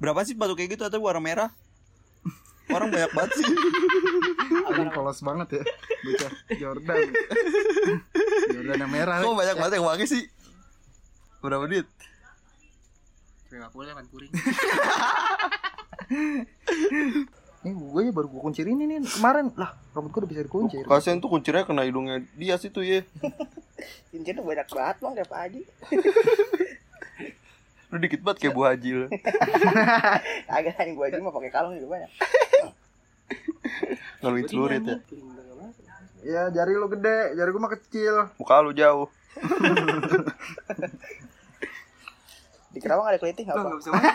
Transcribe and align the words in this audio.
Berapa 0.00 0.24
sih 0.24 0.32
sepatu 0.32 0.56
kayak 0.56 0.80
gitu 0.80 0.88
atau 0.88 0.98
warna 1.04 1.20
merah? 1.20 1.52
Orang 2.72 2.88
banyak 2.88 3.12
banget 3.12 3.30
sih. 3.36 3.46
Anjing 4.64 4.90
polos 4.96 5.20
banget 5.20 5.60
ya. 5.60 5.62
Bocah 6.06 6.32
Jordan. 6.56 6.98
Jordan 8.48 8.78
yang 8.80 8.92
merah. 8.94 9.20
Kok 9.20 9.36
banyak 9.36 9.56
banget 9.60 9.72
yang 9.76 9.84
pakai 9.84 10.06
sih? 10.08 10.24
Berapa 11.44 11.68
duit? 11.68 11.84
lima 13.50 13.66
puluh 13.74 13.90
kan 13.90 14.06
kuring 14.14 14.30
Ini 17.60 17.70
gue 17.74 18.00
ya 18.06 18.12
baru 18.14 18.30
gue 18.30 18.40
kunciin 18.40 18.72
ini 18.72 18.86
nih 18.86 19.02
kemarin. 19.10 19.50
Lah, 19.58 19.74
rambut 19.90 20.14
gue 20.14 20.20
udah 20.22 20.30
bisa 20.30 20.42
dikunci. 20.46 20.76
Kasian 20.86 21.18
tuh 21.18 21.28
kuncinya 21.28 21.66
kena 21.66 21.82
hidungnya 21.82 22.22
dia 22.38 22.54
situ 22.56 22.80
ya. 22.80 23.02
Cincinnya 24.14 24.40
banyak 24.40 24.70
banget 24.70 24.96
bang 25.02 25.12
kayak 25.18 25.28
Pak 25.28 25.38
Haji. 25.42 25.62
Lu 27.90 27.98
dikit 27.98 28.22
banget 28.22 28.38
kayak 28.46 28.54
Bu 28.54 28.62
Haji 28.62 28.90
lu. 28.94 29.06
Agak 30.54 30.78
anjing 30.78 30.94
gua 30.94 31.10
aja 31.10 31.18
mah 31.18 31.34
pakai 31.34 31.50
kalung 31.50 31.74
juga 31.74 31.98
banyak. 31.98 32.10
Ngaluin 34.22 34.46
celurit 34.46 34.82
ya. 34.86 34.96
Ya 36.20 36.42
jari 36.52 36.76
lu 36.76 36.86
gede, 36.92 37.34
jari 37.34 37.48
gue 37.50 37.62
mah 37.62 37.72
kecil. 37.72 38.14
Muka 38.36 38.60
lu 38.60 38.70
jauh. 38.76 39.08
Di 42.70 42.78
Kerawang 42.78 43.10
ada 43.10 43.18
kelitih 43.18 43.48
nggak 43.48 43.56
apa? 43.58 43.74
bisa 43.80 43.90
makan 43.90 44.14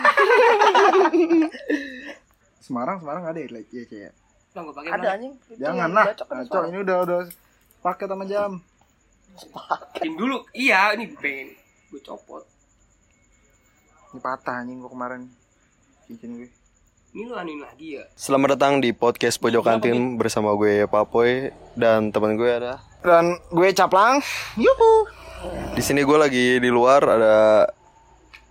Semarang, 2.64 2.98
Semarang 3.04 3.24
ada 3.28 3.38
ya, 3.38 3.48
like, 3.52 3.68
ya 3.68 3.84
kayak. 3.84 4.12
pakai 4.56 4.90
Ada 4.96 5.08
anjing. 5.20 5.34
Jangan 5.60 5.76
yang 5.76 5.92
lah. 5.92 6.04
cocok 6.14 6.26
kan 6.26 6.36
Cocok 6.48 6.62
ini 6.72 6.78
udah 6.80 6.96
udah 7.04 7.18
paket 7.84 8.08
sama 8.08 8.24
jam. 8.24 8.50
Tim 10.00 10.12
dulu 10.16 10.40
iya 10.56 10.96
ini 10.96 11.12
pengen 11.12 11.52
gue 11.92 12.00
copot 12.00 12.55
Ini 14.16 14.24
patah 14.24 14.64
anjing 14.64 14.80
gue 14.80 14.88
kemarin. 14.88 15.28
Cincin 16.08 16.40
gue. 16.40 16.48
ini 17.12 17.28
lu 17.28 17.36
anuin 17.36 17.60
lagi 17.60 18.00
ya 18.00 18.04
Selamat 18.16 18.56
datang 18.56 18.80
di 18.80 18.96
podcast 18.96 19.36
Pojok 19.36 19.60
Kantin 19.60 20.16
bersama 20.16 20.56
gue 20.56 20.88
Papoy 20.88 21.52
dan 21.76 22.08
teman 22.08 22.32
gue 22.40 22.48
ada. 22.48 22.80
Dan 23.04 23.36
gue 23.52 23.76
caplang. 23.76 24.24
Yuhu. 24.56 25.04
Di 25.76 25.84
sini 25.84 26.00
gue 26.00 26.16
lagi 26.16 26.56
di 26.56 26.70
luar 26.72 27.04
ada 27.04 27.68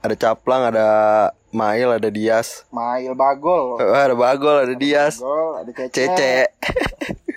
ada 0.05 0.13
Caplang, 0.13 0.69
ada 0.69 0.87
Mail, 1.49 1.97
ada 1.97 2.13
Dias. 2.13 2.69
Mail 2.69 3.17
bagol. 3.17 3.81
Eh, 3.81 3.89
ada 3.89 4.13
Bagol, 4.13 4.69
ada 4.69 4.75
Dias, 4.77 5.17
Bagol, 5.17 5.65
ada 5.65 5.71
cece. 5.73 5.89
Cece. 5.89 6.33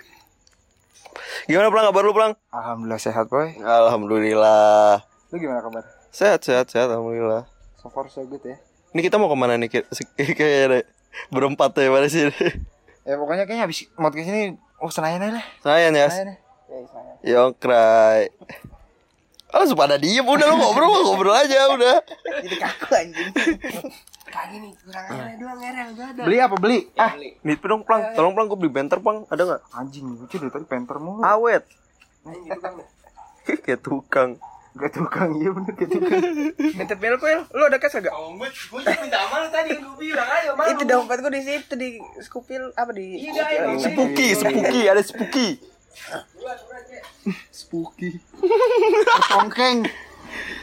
Gimana 1.48 1.72
Plang 1.72 1.88
kabar 1.88 2.02
lu 2.04 2.12
Plang? 2.12 2.32
Alhamdulillah 2.52 3.00
sehat 3.00 3.32
boy. 3.32 3.56
Alhamdulillah. 3.56 5.00
Lu 5.32 5.40
gimana 5.40 5.64
kabar? 5.64 5.80
Sehat, 6.12 6.44
sehat, 6.44 6.68
sehat 6.68 6.92
alhamdulillah. 6.92 7.48
So 7.88 7.96
far 7.96 8.12
so 8.12 8.20
good 8.28 8.44
ya. 8.44 8.60
Ini 8.92 9.00
kita 9.00 9.16
mau 9.16 9.32
ke 9.32 9.36
mana 9.40 9.56
nih? 9.56 9.72
Kayak 9.72 10.60
ada 10.68 10.78
berempat 11.32 11.72
ya 11.72 11.88
pada 11.88 12.04
sini. 12.04 12.36
Ya 13.08 13.16
pokoknya 13.16 13.48
kayaknya 13.48 13.64
habis 13.64 13.88
podcast 13.96 14.28
ini 14.28 14.60
oh 14.76 14.92
Senayan 14.92 15.24
aja 15.24 15.40
lah. 15.40 15.44
Sayang 15.64 15.96
ya. 15.96 16.08
Senayan 16.12 16.28
ya. 16.28 16.36
Ya, 16.68 16.78
saya. 16.84 17.12
Yongkrai. 17.24 18.28
Oh, 19.56 19.64
pada 19.72 19.96
diem 19.96 20.20
udah 20.20 20.52
lu 20.52 20.60
ngobrol 20.60 20.92
ngobrol 21.00 21.32
aja 21.32 21.64
udah. 21.72 22.04
Jadi 22.44 22.56
kaku 22.60 22.92
anjing. 22.92 23.32
kagak 24.28 24.60
nih 24.60 24.72
kurang 24.84 25.04
air 25.08 25.36
doang 25.40 25.60
air 25.64 25.76
udah 25.88 26.06
ada 26.12 26.20
Beli 26.28 26.36
apa 26.44 26.56
beli? 26.60 26.78
Ah, 27.00 27.16
beli 27.16 27.40
Nih 27.40 27.56
dong 27.56 27.88
plang, 27.88 28.12
tolong 28.12 28.36
plang 28.36 28.52
gue 28.52 28.58
beli 28.60 28.68
benter 28.68 29.00
plang, 29.00 29.24
ada 29.32 29.48
nggak? 29.48 29.60
anjing 29.72 30.04
lucu 30.04 30.36
dari 30.36 30.52
tadi 30.52 30.68
penter 30.68 31.00
mulu. 31.00 31.24
Awet. 31.24 31.64
Anjing 32.28 32.52
Kayak 33.64 33.80
tukang. 33.80 34.36
Gak 34.78 34.94
tukang 34.94 35.34
iya 35.42 35.50
bener 35.50 35.74
kayak 35.74 35.90
tukang. 35.90 36.22
Bentet 36.78 36.98
belpel, 37.02 37.40
lu 37.50 37.62
ada 37.66 37.82
kas 37.82 37.98
agak? 37.98 38.14
Oh, 38.14 38.30
gue 38.38 38.46
gue 38.46 38.80
juga 38.80 38.98
minta 39.02 39.18
amal 39.26 39.50
tadi 39.50 39.74
gue 39.74 39.96
bilang 39.98 40.28
ayo 40.38 40.54
mau 40.54 40.70
Itu 40.70 40.86
dompet 40.86 41.18
gua 41.18 41.32
di 41.34 41.42
situ 41.42 41.74
di 41.74 41.98
skupil 42.22 42.70
apa 42.78 42.94
di 42.94 43.18
Iya, 43.18 43.32
iya, 43.34 43.62
iya. 43.74 43.82
Spooky, 43.82 44.28
spooky, 44.38 44.80
ada 44.86 45.02
spooky. 45.02 45.48
Spooky. 47.58 48.16
Tongkeng. 49.28 49.84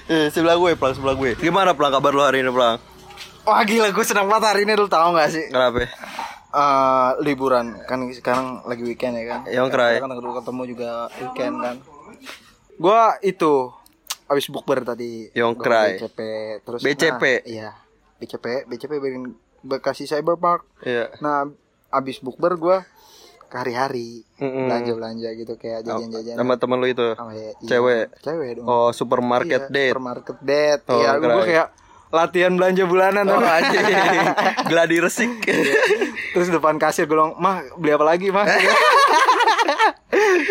Eh, 0.08 0.32
sebelah 0.32 0.56
gue, 0.56 0.74
plang 0.80 0.96
sebelah 0.96 1.14
gue. 1.14 1.36
Gimana 1.36 1.76
plang 1.76 1.92
kabar 1.92 2.16
lu 2.16 2.24
hari 2.24 2.40
ini 2.42 2.50
plang? 2.50 2.80
Wah 3.46 3.62
gila 3.62 3.94
gue 3.94 4.06
senang 4.08 4.26
banget 4.26 4.50
hari 4.50 4.62
ini 4.66 4.74
lu 4.74 4.90
tau 4.90 5.14
gak 5.14 5.30
sih? 5.30 5.46
Kenapa? 5.52 5.86
Eh 6.56 7.10
liburan 7.22 7.78
kan 7.84 8.00
sekarang 8.16 8.64
lagi 8.64 8.82
weekend 8.88 9.20
ya 9.20 9.26
kan? 9.28 9.40
Yongkrai. 9.46 10.00
Kan 10.00 10.08
dulu 10.08 10.40
ketemu 10.40 10.62
juga 10.72 10.90
weekend 11.20 11.56
kan. 11.60 11.76
Gua 12.80 13.20
itu 13.22 13.76
habis 14.26 14.46
bukber 14.48 14.82
tadi. 14.84 15.30
Yongkrai. 15.32 15.98
BCP 15.98 16.20
terus 16.62 16.80
BCP? 16.82 17.24
nah, 17.24 17.42
iya. 17.46 17.70
BCP, 18.16 18.66
BCP 18.66 18.92
bikin 18.96 19.24
Bekasi 19.62 20.06
Cyber 20.06 20.36
Park. 20.36 20.66
Iya. 20.82 21.14
Nah, 21.20 21.50
abis 21.90 22.20
bukber 22.20 22.56
gua 22.56 22.86
ke 23.46 23.56
hari-hari 23.56 24.26
Mm-mm. 24.36 24.66
belanja-belanja 24.66 25.30
gitu 25.36 25.54
kayak 25.56 25.82
jajan-jajan. 25.82 26.34
Sama 26.34 26.56
temen 26.56 26.78
lu 26.78 26.88
itu. 26.88 27.14
Oh, 27.14 27.30
iya, 27.30 27.54
iya. 27.54 27.68
Cewek? 27.68 28.06
Cewek 28.20 28.50
dong. 28.58 28.66
Oh, 28.66 28.90
supermarket 28.90 29.70
Iya, 29.70 29.72
date. 29.72 29.94
Supermarket 29.94 30.38
date. 30.42 30.84
Oh, 30.88 30.98
Iya, 30.98 31.10
gua 31.16 31.44
kayak 31.44 31.68
latihan 32.08 32.54
belanja 32.54 32.84
bulanan 32.84 33.26
Oh, 33.28 33.38
nggak? 33.38 33.56
anjing. 33.60 33.86
Gladi 34.66 34.98
resik. 34.98 35.32
Terus 36.32 36.48
depan 36.48 36.76
kasir 36.76 37.06
gue 37.06 37.14
bilang, 37.14 37.36
Mah 37.36 37.62
beli 37.76 37.92
apa 37.92 38.06
lagi 38.06 38.28
mah 38.30 38.46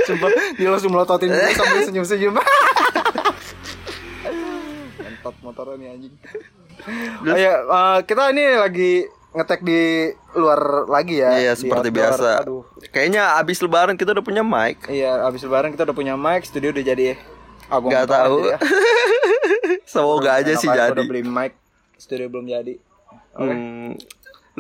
Sumpah 0.05 0.29
Dia 0.55 0.69
langsung 0.69 0.93
melototin 0.93 1.29
gue 1.29 1.51
sambil 1.53 1.81
senyum-senyum 1.83 2.35
Mentot 5.25 5.41
motornya 5.41 5.81
nih 5.81 5.89
anjing 5.89 6.15
oh, 7.33 7.39
ya, 7.41 7.53
eh, 7.65 7.99
Kita 8.05 8.29
ini 8.29 8.45
lagi 8.61 8.93
ngetek 9.33 9.65
di 9.65 10.13
luar 10.37 10.85
lagi 10.85 11.25
ya 11.25 11.33
Iya, 11.41 11.53
seperti 11.57 11.89
outdoor. 11.89 11.97
biasa. 11.97 12.29
Aduh 12.45 12.63
Kayaknya 12.93 13.41
abis 13.41 13.65
lebaran 13.65 13.97
kita 13.97 14.13
udah 14.13 14.21
punya 14.21 14.45
mic. 14.45 14.85
Iya 14.85 15.25
abis 15.25 15.49
lebaran 15.49 15.73
kita 15.73 15.89
udah 15.89 15.97
punya 15.97 16.15
mic 16.21 16.45
Studio 16.45 16.77
udah 16.77 16.85
jadi 16.85 17.17
ah, 17.73 17.81
gua 17.81 18.05
Gak 18.05 18.07
tahu. 18.13 18.53
ya. 18.53 18.59
Semoga 19.97 20.45
aja 20.45 20.53
sih 20.61 20.69
jadi. 20.69 20.93
Udah 20.93 21.09
beli 21.09 21.25
mic 21.25 21.57
Studio 21.97 22.29
belum 22.29 22.53
jadi 22.53 22.77
Oke. 23.33 23.49
Hmm. 23.49 23.97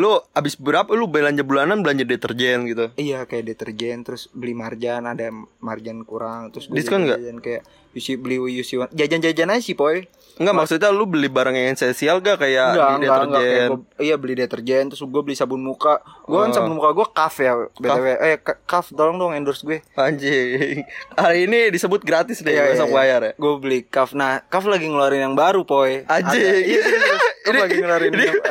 Lu 0.01 0.17
abis 0.33 0.57
berapa 0.57 0.89
lu 0.97 1.07
belanja 1.07 1.45
bulanan 1.45 1.85
belanja 1.85 2.09
deterjen 2.09 2.65
gitu? 2.65 2.89
Iya 2.97 3.29
kayak 3.29 3.53
deterjen 3.53 4.01
terus 4.01 4.33
beli 4.33 4.57
marjan 4.57 5.05
ada 5.05 5.29
marjan 5.61 6.09
kurang 6.09 6.57
terus 6.57 6.73
Diskon 6.73 7.05
nggak? 7.05 7.21
jajan 7.21 7.39
kayak 7.45 7.63
UC 7.93 8.17
beli 8.17 8.41
UC 8.41 8.71
one 8.81 8.91
jajan-jajan 8.91 9.55
aja 9.55 9.63
sih 9.63 9.77
boy 9.77 10.03
Enggak 10.35 10.55
maksudnya 10.57 10.89
lu 10.89 11.05
beli 11.05 11.27
barang 11.27 11.53
yang 11.53 11.73
esensial 11.73 12.19
gak? 12.19 12.39
Kayak 12.39 12.73
enggak 12.73 12.91
di 12.91 12.95
enggak 12.99 13.21
enggak. 13.21 13.39
kayak 13.39 13.55
deterjen? 13.55 13.69
gua, 13.71 13.79
iya 13.99 14.15
beli 14.15 14.33
deterjen 14.35 14.83
terus 14.87 15.01
gue 15.01 15.21
beli 15.23 15.33
sabun 15.33 15.61
muka. 15.61 16.01
Gue 16.25 16.37
kan 16.37 16.49
Oh. 16.49 16.53
sabun 16.53 16.73
muka 16.75 16.89
gue 16.91 17.05
kaf 17.09 17.33
ya 17.37 17.53
btw 17.73 18.05
eh 18.19 18.37
Ka- 18.37 18.59
kaf 18.61 18.91
tolong 18.91 19.17
dong 19.17 19.31
endorse 19.31 19.63
gue. 19.63 19.79
Anjing. 19.95 20.83
Hari 21.17 21.45
ini 21.45 21.71
disebut 21.71 22.01
gratis 22.01 22.41
deh 22.41 22.51
Iya, 22.51 22.69
besok 22.69 22.89
iya, 22.89 22.93
bayar 22.93 23.21
ya. 23.23 23.31
gue 23.33 23.53
beli 23.57 23.79
kaf 23.83 24.11
nah 24.11 24.43
kaf 24.43 24.65
lagi 24.65 24.85
ngeluarin 24.85 25.23
yang 25.23 25.35
baru 25.35 25.63
poy. 25.63 26.03
Anjing. 26.05 26.63
Iya. 26.67 26.83
Kaf 27.45 27.61
lagi 27.61 27.77
ngeluarin 27.77 28.09
ini 28.11 28.25
yang 28.25 28.41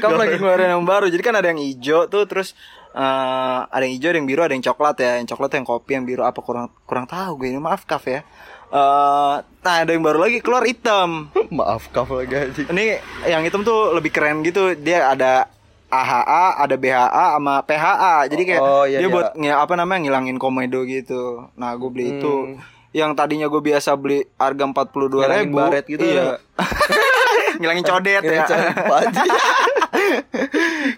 kaf 0.00 0.10
lagi 0.14 0.34
ngeluarin 0.34 0.68
yang 0.72 0.82
baru. 0.82 1.06
Jadi 1.06 1.20
kan 1.20 1.34
ada 1.34 1.46
yang 1.46 1.58
hijau 1.58 2.06
tuh 2.06 2.24
terus 2.24 2.54
eh, 2.90 3.58
ada 3.62 3.80
yang 3.80 3.92
hijau 3.92 4.08
ada 4.08 4.16
yang 4.16 4.24
biru 4.24 4.40
ada 4.40 4.50
yang 4.50 4.64
coklat 4.64 4.94
ya. 4.98 5.10
Yang 5.20 5.26
coklat 5.30 5.50
yang 5.52 5.64
kopi 5.64 5.90
yang 5.92 6.04
biru. 6.04 6.22
Apa 6.22 6.40
kurang 6.40 6.66
kurang 6.84 7.04
tahu 7.04 7.38
gue 7.38 7.46
ini. 7.52 7.58
Maaf 7.58 7.84
kaf 7.84 8.04
ya 8.04 8.20
Eh, 8.68 9.34
nah 9.62 9.74
ada 9.76 9.88
yang 9.88 10.00
baru 10.00 10.18
lagi 10.20 10.38
keluar 10.38 10.62
hitam 10.62 11.30
Maaf 11.54 11.86
kaf 11.88 12.08
lagi 12.08 12.34
anjing. 12.34 12.66
ini 12.68 12.98
yang 13.24 13.40
hitam 13.40 13.62
tuh 13.62 13.90
lebih 13.90 14.10
keren 14.10 14.42
gitu 14.42 14.74
dia 14.74 15.06
ada 15.06 15.46
AHA 15.86 16.26
ada 16.60 16.74
BHA 16.74 17.06
sama 17.32 17.62
PHA 17.62 18.26
jadi 18.26 18.42
kayak 18.44 18.60
Oh, 18.60 18.82
iya, 18.84 18.98
dia 18.98 19.06
iya. 19.06 19.12
buat 19.12 19.28
nge- 19.32 19.54
apa 19.56 19.74
namanya 19.74 20.00
ngilangin 20.02 20.36
komedo 20.36 20.82
gitu 20.82 21.46
nah 21.54 21.72
gue 21.72 21.86
beli 21.88 22.16
itu 22.16 22.26
Hmm. 22.26 22.58
yang 22.92 23.10
tadinya 23.12 23.46
gue 23.46 23.60
biasa 23.60 23.94
beli 23.94 24.26
harga 24.34 24.64
empat 24.64 24.90
puluh 24.90 25.06
dua 25.06 25.24
Ngilangin 25.24 25.46
ribu 25.46 25.56
baret 25.60 25.84
gitu 25.86 26.04
iya. 26.04 26.24
ngilangin 27.56 27.86
codet 27.86 28.22
ya. 28.22 28.44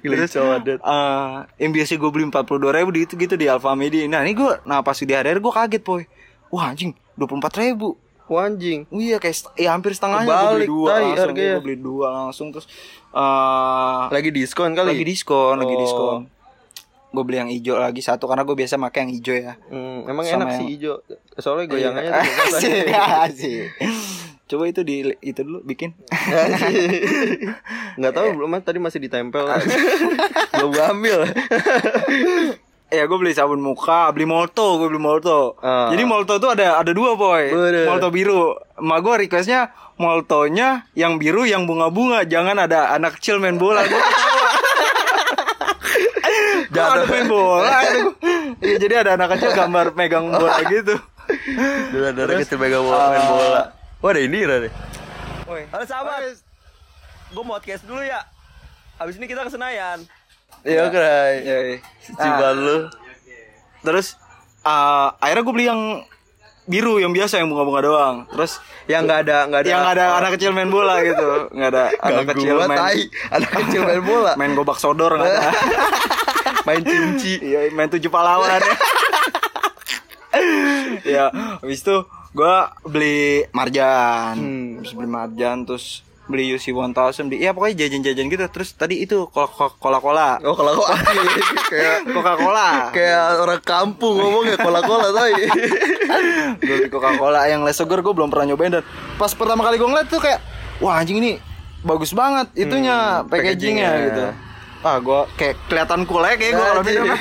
Gila 0.00 0.26
codet. 0.34 0.78
Eh, 0.78 1.34
yang 1.58 1.70
biasa 1.70 1.92
gue 1.94 2.10
beli 2.10 2.24
empat 2.26 2.44
puluh 2.44 2.60
dua 2.60 2.72
ribu 2.72 2.90
di 2.90 3.04
itu 3.04 3.14
gitu 3.14 3.34
di 3.34 3.44
Alfamidi 3.44 4.06
nah 4.06 4.20
ini 4.20 4.32
gue 4.32 4.52
nah 4.64 4.80
pas 4.80 4.96
di 4.96 5.10
hari 5.10 5.28
hari 5.28 5.38
gue 5.38 5.52
kaget 5.52 5.82
poy 5.82 6.02
wah 6.48 6.64
anjing 6.66 6.90
dua 7.14 7.24
puluh 7.24 7.38
empat 7.38 7.54
ribu 7.56 7.96
Wah, 8.28 8.44
anjing. 8.44 8.84
Iya 8.90 9.16
kayak 9.16 9.56
ya 9.56 9.72
hampir 9.72 9.96
setengahnya 9.96 10.28
gue 10.28 10.36
Kebalik, 10.36 10.52
beli 10.52 10.68
dua 10.68 10.84
tai, 10.86 11.00
langsung 11.02 11.24
harganya. 11.24 11.48
gue 11.50 11.64
beli 11.64 11.78
dua 11.80 12.06
langsung 12.14 12.46
terus 12.52 12.66
eh 13.08 14.02
Lagi 14.10 14.28
diskon 14.30 14.70
kali. 14.72 14.88
lagi 14.92 15.04
diskon 15.06 15.56
lagi 15.56 15.72
Oh. 15.72 15.80
diskon 15.80 16.20
gue 17.08 17.22
beli 17.24 17.36
yang 17.38 17.48
hijau 17.48 17.74
lagi 17.74 17.98
satu 17.98 18.28
karena 18.28 18.44
gue 18.44 18.52
biasa 18.54 18.76
pakai 18.78 19.00
yang 19.00 19.12
hijau 19.14 19.32
ya 19.32 19.56
Hmm, 19.66 20.04
emang 20.04 20.22
Sama 20.22 20.34
enak 20.34 20.46
yang- 20.46 20.58
sih 20.58 20.66
hijau. 20.68 20.94
Soalnya 21.34 21.64
goyangannya 21.66 22.10
tuh 22.10 22.20
bagus. 22.20 22.52
Asik, 22.60 22.84
asik. 23.24 23.64
coba 24.44 24.64
itu 24.66 24.80
di 24.82 24.94
itu 25.18 25.40
dulu 25.40 25.60
bikin 25.62 25.96
Nggak 27.96 28.12
tahu 28.12 28.26
belum 28.34 28.60
tadi 28.60 28.76
masih 28.76 29.00
ditempel. 29.00 29.44
belum 30.52 30.68
gua 30.68 30.84
ambil. 30.90 31.18
ya 32.88 33.04
gue 33.04 33.18
beli 33.20 33.36
sabun 33.36 33.60
muka, 33.60 34.08
beli 34.16 34.24
molto, 34.24 34.80
gue 34.80 34.88
beli 34.88 35.00
molto. 35.00 35.56
Ah. 35.60 35.92
Jadi 35.92 36.02
molto 36.08 36.40
tuh 36.40 36.56
ada 36.56 36.80
ada 36.80 36.92
dua 36.92 37.14
boy, 37.14 37.52
Bener. 37.52 37.84
molto 37.84 38.08
biru. 38.08 38.56
Ma 38.80 39.00
gue 39.02 39.28
requestnya 39.28 39.72
moltonya 40.00 40.88
yang 40.96 41.20
biru 41.20 41.44
yang 41.44 41.68
bunga-bunga, 41.68 42.24
jangan 42.24 42.56
ada 42.56 42.94
anak 42.96 43.20
kecil 43.20 43.42
main 43.42 43.60
bola. 43.60 43.84
Gue. 43.84 44.02
Jangan 46.72 46.92
ada 46.96 47.04
main 47.06 47.26
bola. 47.28 47.76
Iya 48.58 48.76
jadi 48.80 48.94
ada 49.04 49.10
anak 49.20 49.36
kecil 49.36 49.50
gambar 49.52 49.92
megang 49.92 50.32
bola 50.32 50.58
gitu. 50.64 50.96
Dulu 51.92 52.04
ada 52.08 52.20
orang 52.24 52.38
kecil 52.40 52.56
pegang 52.56 52.84
bola, 52.84 53.04
main 53.12 53.26
bola. 53.28 53.62
Wah 53.98 54.10
ada 54.14 54.20
Indira 54.22 54.56
nih. 54.64 54.72
Woi. 55.44 55.62
Halo 55.68 55.84
sahabat. 55.84 56.40
Gue 57.28 57.42
mau 57.44 57.60
podcast 57.60 57.84
dulu 57.84 58.00
ya. 58.00 58.24
Habis 58.96 59.20
ini 59.20 59.28
kita 59.28 59.44
ke 59.44 59.52
Senayan. 59.52 60.00
Iya 60.66 60.84
keren. 60.90 61.34
Iya, 61.44 61.58
iya. 61.74 61.78
Ciban 62.08 62.56
lu. 62.58 62.78
Terus 63.84 64.16
eh, 64.62 65.08
akhirnya 65.18 65.42
gue 65.44 65.54
beli 65.54 65.66
yang 65.68 65.82
biru 66.68 67.00
yang 67.00 67.16
biasa 67.16 67.40
yang 67.40 67.48
bunga-bunga 67.48 67.80
doang. 67.80 68.16
Terus 68.28 68.60
Yang 68.88 69.02
nggak 69.04 69.20
ada 69.24 69.38
nggak 69.48 69.60
ada. 69.60 69.68
yang 69.68 69.80
nggak 69.84 69.96
ada 70.00 70.06
anak 70.16 70.30
kecil 70.36 70.50
main 70.56 70.70
bola 70.72 70.96
gitu, 71.04 71.28
nggak 71.52 71.70
ada 71.76 71.84
anak 72.00 72.24
kecil 72.32 72.56
main 72.64 72.78
tai. 72.80 73.02
Anak 73.32 73.50
kecil 73.52 73.80
main 73.84 74.00
bola. 74.04 74.32
main 74.40 74.52
gobak 74.56 74.78
sodor 74.80 75.12
nggak 75.16 75.28
ada. 75.28 75.52
main 76.68 76.82
cinci. 76.84 77.36
Iya, 77.40 77.68
main 77.76 77.88
tujuh 77.92 78.08
pahlawan. 78.08 78.60
ya, 81.04 81.28
habis 81.60 81.84
itu 81.84 81.96
gua 82.32 82.72
beli 82.84 83.44
marjan. 83.52 84.36
Hmm. 84.36 84.68
Habis 84.80 84.92
beli 84.96 85.08
marjan 85.08 85.68
terus 85.68 86.00
beli 86.28 86.52
UC 86.52 86.70
1000 86.70 86.92
di 87.26 87.40
Iya 87.40 87.50
pokoknya 87.50 87.82
jajan-jajan 87.82 88.28
gitu. 88.28 88.44
Terus 88.48 88.68
tadi 88.72 89.00
itu 89.00 89.26
Coca-Cola. 89.26 90.38
Oh 90.44 90.52
kalau 90.52 90.76
kok 90.78 90.88
kayak 91.66 92.06
Coca-Cola. 92.06 92.92
kayak 92.92 93.22
orang 93.40 93.60
kampung 93.60 94.14
ngomongnya 94.14 94.56
kola-kola 94.56 95.08
tai. 95.10 95.32
gue 96.60 96.76
beli 96.76 96.88
Coca-Cola 96.88 97.44
yang 97.46 97.60
less 97.62 97.76
sugar 97.76 97.98
gue 97.98 98.12
belum 98.12 98.28
pernah 98.28 98.44
nyobain 98.46 98.70
dan 98.70 98.84
pas 99.16 99.32
pertama 99.32 99.62
kali 99.62 99.76
gue 99.76 99.84
ngeliat 99.84 100.06
tuh 100.06 100.20
kayak 100.20 100.40
wah 100.78 100.96
anjing 100.96 101.18
ini 101.18 101.40
bagus 101.78 102.10
banget 102.10 102.50
itunya 102.54 103.20
Hmm, 103.20 103.28
packagingnya 103.28 103.88
packagingnya. 103.88 104.06
gitu 104.06 104.24
ah 104.80 104.96
gue 104.96 105.20
kayak 105.34 105.54
kelihatan 105.66 106.02
cool 106.04 106.22
aja 106.22 106.34
kayak 106.34 106.52
gue 106.52 106.64
kalau 106.64 106.82
minum 106.82 107.06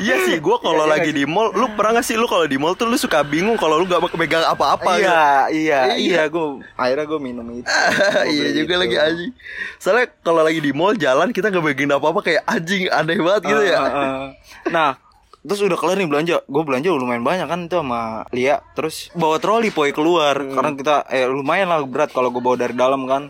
Iya 0.00 0.16
sih, 0.22 0.40
gue 0.40 0.56
kalau 0.58 0.88
lagi 0.88 1.12
di 1.12 1.24
mall, 1.24 1.52
lu 1.52 1.68
pernah 1.70 2.00
gak 2.00 2.08
sih 2.08 2.16
lu 2.16 2.24
kalau 2.24 2.44
di 2.44 2.56
mall 2.56 2.72
tuh 2.72 2.88
lu 2.88 2.96
suka 2.96 3.20
bingung 3.20 3.54
kalau 3.54 3.76
lu 3.76 3.84
gak 3.84 4.00
megang 4.14 4.40
apa-apa 4.42 4.96
gitu? 4.96 5.04
iya 5.04 5.20
iya 5.46 5.80
Iya. 5.92 5.94
iya 5.94 6.22
gue 6.26 6.46
akhirnya 6.74 7.04
gue 7.04 7.20
minum 7.20 7.44
itu 7.50 7.68
iya 8.32 8.48
juga 8.54 8.74
lagi 8.78 8.96
anjing. 8.96 9.32
Soalnya 9.76 10.08
kalau 10.18 10.40
lagi 10.40 10.58
di 10.58 10.72
mall 10.72 10.96
jalan 10.96 11.30
kita 11.30 11.48
gak 11.48 11.60
megang 11.62 11.92
apa-apa 11.92 12.20
kayak 12.22 12.42
anjing 12.44 12.88
aneh 12.88 13.18
banget 13.18 13.42
gitu 13.46 13.62
ya. 13.62 13.76
Ah, 13.76 13.84
ah, 13.84 13.92
ah. 13.92 14.28
nah 14.66 14.90
terus 15.42 15.60
udah 15.60 15.76
kelar 15.76 15.94
nih 15.94 16.08
belanja 16.08 16.40
gue 16.42 16.62
belanja 16.64 16.88
lumayan 16.88 17.20
banyak 17.20 17.44
kan 17.44 17.60
itu 17.62 17.76
sama 17.76 18.24
Lia 18.30 18.64
terus 18.72 19.12
bawa 19.12 19.36
troli 19.36 19.68
poy 19.68 19.92
keluar 19.92 20.40
Hmm. 20.40 20.56
karena 20.56 20.70
kita 20.72 20.94
eh 21.06 21.28
lumayan 21.28 21.68
lah 21.68 21.84
berat 21.84 22.08
kalau 22.08 22.32
gue 22.32 22.40
bawa 22.40 22.56
dari 22.56 22.72
dalam 22.72 23.04
kan 23.04 23.28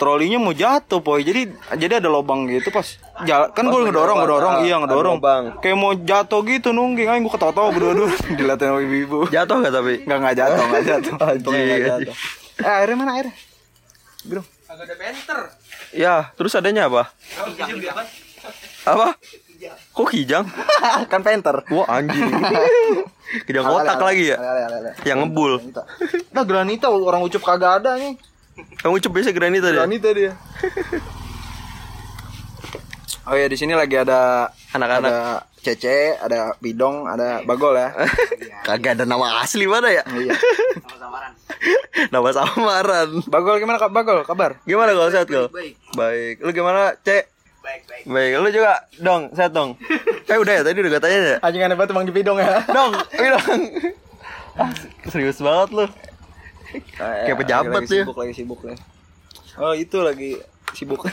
trolinya 0.00 0.38
mau 0.40 0.54
jatuh 0.56 1.00
poy 1.04 1.20
jadi 1.22 1.52
jadi 1.76 2.00
ada 2.00 2.08
lubang 2.08 2.48
gitu 2.48 2.72
pas 2.72 2.84
jalan 3.28 3.48
kan 3.52 3.64
gue 3.68 3.80
ngedorong 3.86 4.16
ngedorong 4.24 4.54
iya 4.64 4.76
ngedorong 4.80 5.16
lubang. 5.20 5.44
kayak 5.60 5.76
mau 5.76 5.92
jatuh 5.92 6.40
gitu 6.48 6.72
nungging 6.72 7.08
aja 7.08 7.20
gue 7.20 7.32
ketawa-tawa 7.32 7.68
berdua-dua 7.70 8.08
diliatin 8.38 8.66
sama 8.72 8.80
ibu-ibu 8.80 9.18
Jatuh 9.28 9.56
gak 9.62 9.72
tapi? 9.74 9.94
nggak 10.08 10.18
nggak 10.18 10.34
jatuh 10.36 10.64
nggak 10.64 10.84
jatuh 10.84 11.14
jatuh 11.88 12.14
eh 12.62 12.72
airnya 12.82 12.96
mana 12.96 13.12
airnya 13.20 13.34
Bro. 14.22 14.46
Agak 14.70 14.86
ada 14.86 14.94
penter. 14.94 15.40
Ya, 15.90 16.30
terus 16.38 16.54
adanya 16.54 16.86
apa? 16.86 17.10
Kijang. 17.58 18.06
Apa? 18.86 19.18
Kok 19.92 20.08
kijang? 20.10 20.46
kan 21.12 21.20
penter 21.26 21.62
Wah 21.70 21.86
anjing. 21.90 22.22
kijang 23.46 23.66
kotak 23.66 23.98
lagi 23.98 24.30
ya? 24.30 24.38
Ale, 24.38 24.60
ale, 24.66 24.76
ale. 24.78 24.90
Yang 25.02 25.18
ngebul. 25.26 25.52
Nah 26.30 26.44
granita 26.46 26.86
orang 26.90 27.22
ucup 27.26 27.42
kagak 27.42 27.82
ada 27.82 27.98
nih 27.98 28.14
Kamu 28.82 28.98
ucup 28.98 29.12
biasa 29.14 29.30
granita 29.32 29.68
deh. 29.70 29.78
Granita 29.80 30.08
dia. 30.12 30.32
Oh 33.22 33.38
ya 33.38 33.46
di 33.46 33.54
sini 33.54 33.70
lagi 33.70 33.94
ada 33.94 34.50
Anak-anak. 34.74 35.06
ada 35.06 35.46
Cece, 35.62 36.18
ada 36.18 36.58
Bidong, 36.58 37.06
ada 37.06 37.46
Bagol 37.46 37.78
ya. 37.78 37.94
Kagak 38.66 38.98
ada 38.98 39.06
nama 39.06 39.38
asli 39.38 39.62
mana 39.70 39.94
ya? 39.94 40.02
iya. 40.18 40.34
nama 42.10 42.34
samaran. 42.34 43.22
Bagol 43.32 43.62
gimana 43.62 43.78
Kak 43.78 43.94
Bagol? 43.94 44.26
Kabar? 44.26 44.58
Gimana 44.66 44.90
kalau 44.90 45.14
sehat 45.14 45.30
kau? 45.30 45.46
Baik. 45.54 45.78
Baik. 45.94 46.42
Lu 46.42 46.50
gimana, 46.50 46.98
Cek? 47.06 47.30
Baik, 47.62 47.82
baik. 47.86 48.04
Baik. 48.10 48.30
Lu 48.42 48.48
juga 48.50 48.90
dong, 48.98 49.30
sehat 49.38 49.54
dong. 49.54 49.78
Eh 50.26 50.38
udah 50.42 50.52
ya 50.58 50.62
tadi 50.66 50.82
udah 50.82 50.90
gue 50.90 51.02
tanya 51.06 51.18
ya. 51.22 51.36
Anjing 51.46 51.62
aneh 51.62 51.78
banget 51.78 51.94
emang 51.94 52.06
di 52.10 52.14
Bidong 52.18 52.42
ya. 52.42 52.58
Dong, 52.66 52.90
ini 53.22 53.28
dong. 53.30 53.46
Ah, 54.58 54.70
serius 55.06 55.38
banget 55.38 55.70
lu. 55.70 55.86
Kayak 56.92 57.36
pejabat 57.38 57.82
lagi 57.82 57.92
ya. 57.92 58.04
Sibuk 58.04 58.16
lagi 58.16 58.32
sibuk 58.32 58.60
nih. 58.62 58.78
Oh 59.54 59.72
itu 59.72 59.98
lagi 59.98 60.30
sibuk. 60.72 61.00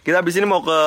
Kita 0.00 0.16
abis 0.16 0.32
ini 0.34 0.48
mau 0.48 0.64
ke 0.64 0.78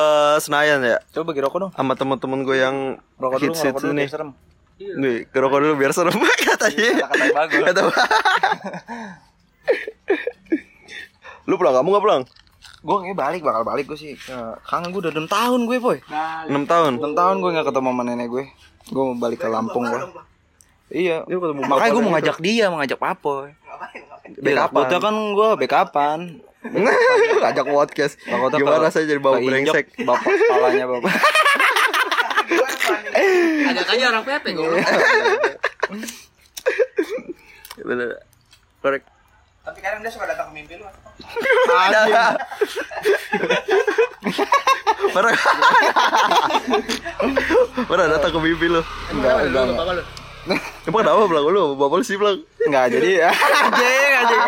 Senayan 0.42 0.82
ya 0.82 0.98
Coba 1.14 1.30
bagi 1.30 1.38
rokok 1.40 1.58
dong. 1.60 1.70
sama 1.70 1.94
teman-teman 1.94 2.42
gue 2.42 2.58
yang 2.58 2.98
Rokok 3.14 3.38
dulu, 3.38 3.46
hits 3.46 3.60
rokok 3.60 3.70
hits 3.70 3.78
dulu 3.80 3.94
ini. 3.94 4.04
serem. 4.10 4.30
Nih, 4.74 5.16
ke 5.24 5.38
rokok 5.38 5.58
dulu 5.62 5.74
biar 5.78 5.94
serem 5.94 6.18
katanya. 6.50 7.06
Kata 7.06 7.24
Bagol. 7.30 7.62
Kata 7.64 7.80
Lu 11.44 11.54
pulang 11.54 11.74
kamu 11.74 11.88
gak 11.92 12.02
pulang? 12.02 12.22
Gue 12.82 12.96
kayak 13.00 13.16
balik 13.16 13.40
bakal 13.40 13.62
balik 13.62 13.84
gue 13.86 13.94
sih. 13.94 14.12
Ya, 14.26 14.58
kangen 14.60 14.90
gue 14.90 15.00
udah 15.00 15.12
6 15.14 15.24
tahun 15.24 15.60
gue 15.64 15.78
boy. 15.78 15.98
6 16.02 16.50
tahun. 16.66 16.92
6 16.98 17.14
tahun 17.14 17.34
gue 17.38 17.50
gak 17.54 17.66
ketemu 17.68 17.88
sama 17.88 18.02
nenek 18.02 18.28
gue. 18.28 18.44
Gue 18.86 19.02
mau 19.04 19.14
balik 19.14 19.38
ke 19.38 19.48
Lampung 19.48 19.86
gue. 19.86 20.00
Iya. 20.94 21.26
Dia 21.26 21.36
ketemu 21.42 21.60
Makanya 21.66 21.90
gue 21.90 22.02
mau 22.06 22.12
ngajak 22.14 22.38
dia, 22.38 22.64
mau 22.70 22.78
ngajak 22.78 22.98
Papoy. 23.02 23.50
Backupan. 24.38 24.54
Takutnya 24.62 24.98
kan 25.02 25.14
gue 25.34 25.48
backupan. 25.58 26.18
Ngajak 27.42 27.66
podcast. 27.66 28.14
Takutnya 28.22 28.58
Gimana 28.62 28.86
rasanya 28.86 29.06
jadi 29.10 29.20
bawa 29.20 29.42
keinjek 29.42 29.50
brengsek? 29.50 29.86
Bapak 30.06 30.30
kepalanya 30.30 30.86
bapak. 30.86 31.12
Ajak 33.74 33.86
aja 33.90 34.04
orang 34.14 34.22
Pepe 34.22 34.54
gue. 34.54 34.68
Bener. 37.82 38.22
Korek. 38.78 39.02
Tapi 39.64 39.78
kadang 39.80 40.00
dia 40.04 40.12
suka 40.12 40.28
datang 40.28 40.52
ke 40.52 40.60
mimpi 40.60 40.76
lu. 40.76 40.84
Pernah 45.14 45.32
Pernah 47.88 48.06
datang 48.18 48.30
ke 48.34 48.38
mimpi 48.42 48.66
lu 48.68 48.82
Enggak, 49.14 49.34
enggak, 49.48 49.64
enggak. 49.72 50.23
Emang 50.44 51.00
kenapa 51.00 51.24
bilang 51.24 51.46
lu? 51.48 51.64
Bapak 51.74 51.96
lu 52.00 52.04
sih 52.04 52.20
bilang 52.20 52.36
Enggak, 52.60 52.92
jadi 52.92 53.10
anjing, 53.28 54.10
anjing. 54.14 54.42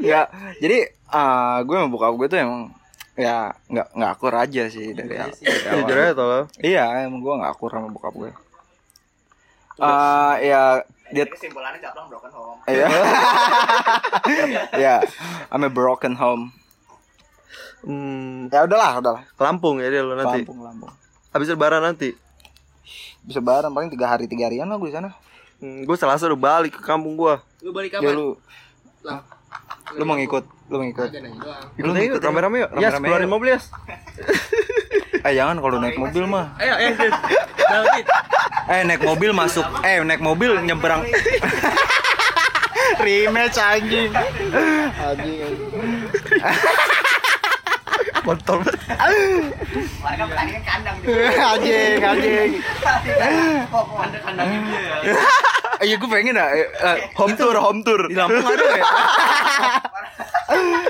Enggak. 0.00 0.26
Jadi 0.58 0.78
eh 0.88 1.56
gue 1.64 1.76
bokap 1.88 2.12
gue 2.14 2.26
tuh 2.28 2.38
emang 2.38 2.62
ya 3.18 3.50
nggak 3.66 3.88
nggak 3.98 4.10
akur 4.14 4.30
aja 4.30 4.62
sih 4.70 4.94
dari, 4.94 5.10
dari 5.10 5.18
awal. 5.18 5.82
Jujur 5.82 5.96
aja 5.96 6.12
tau 6.14 6.42
Iya, 6.60 6.84
emang 7.04 7.20
gue 7.20 7.34
nggak 7.34 7.52
akur 7.52 7.70
sama 7.72 7.88
bokap 7.88 8.14
gue. 8.14 8.30
Ah, 9.78 10.34
ya 10.38 10.82
dia 11.08 11.24
Kesimpulannya 11.24 11.80
caplang 11.80 12.08
broken 12.08 12.32
home. 12.32 12.58
Iya. 12.68 12.88
ya, 14.84 14.94
I'm 15.48 15.64
a 15.64 15.70
broken 15.70 16.14
home. 16.14 16.52
Hmm, 17.80 18.50
Ya 18.50 18.66
udahlah, 18.66 18.98
udahlah. 18.98 19.22
ke 19.24 19.42
Lampung 19.42 19.78
ya 19.78 19.88
dia 19.88 20.02
lu 20.02 20.12
nanti 20.12 20.42
Lampung, 20.42 20.60
Lampung. 20.60 20.92
Habis 21.30 21.48
lebaran 21.48 21.80
nanti 21.80 22.12
Bisa 23.28 23.38
bareng 23.38 23.68
paling 23.68 23.92
tiga 23.92 24.08
hari 24.08 24.24
tiga 24.24 24.48
harian 24.48 24.64
lah 24.64 24.74
gue 24.74 24.88
di 24.88 24.96
sana. 24.96 25.12
hmm, 25.60 25.84
Gue 25.84 25.94
selasa 25.94 26.24
udah 26.24 26.40
balik 26.40 26.72
ke 26.72 26.82
kampung 26.82 27.12
gua 27.14 27.44
Lu 27.60 27.70
balik 27.70 27.92
Ya 27.92 28.00
kapan? 28.00 28.16
lu, 28.16 28.28
Lah. 29.04 29.20
lu 29.92 30.02
mau 30.02 30.16
ngikut, 30.16 30.44
lu 30.66 30.74
mau 30.74 30.84
ngikut. 30.84 31.08
Lu 31.76 31.92
aja 31.92 32.00
ikut 32.00 32.16
yuk, 32.16 32.24
rame-rame 32.24 32.56
yuk 32.58 32.70
Ya 32.74 32.88
Rame-rame 32.88 33.04
keluarin 33.04 33.28
yuk. 33.28 33.32
mobil 33.32 33.48
ya 33.50 33.58
Eh 35.28 35.34
jangan 35.34 35.58
kalau 35.58 35.76
naik 35.76 35.98
mobil 35.98 36.24
mah. 36.24 36.54
Ayo, 36.56 36.78
ayo. 36.78 36.94
Eh 38.70 38.86
naik 38.86 39.02
mobil 39.02 39.34
masuk. 39.34 39.66
Eh 39.82 39.98
naik 40.00 40.22
mobil 40.22 40.54
nyebrang. 40.62 41.02
Rematch 43.02 43.58
anjing. 43.58 44.14
Anjing. 44.94 45.58
Kontol 48.28 48.60
Mereka 48.60 50.22
pertandingan 50.28 50.64
kandang 50.68 50.96
gitu. 51.00 51.16
anjing, 51.56 51.96
anjing. 52.04 52.50
Kandang-kandangin 53.72 54.60
dia 54.68 54.80
ya. 54.84 55.16
Iya 55.78 55.94
gue 55.94 56.10
pengen 56.10 56.34
dah. 56.34 56.50
eh, 56.58 56.66
eh, 56.66 56.98
Home 57.22 57.38
tour, 57.38 57.54
home 57.54 57.86
tour 57.86 58.10
Di 58.10 58.18
Lampung 58.18 58.42
ada 58.42 58.66
ya? 58.66 58.82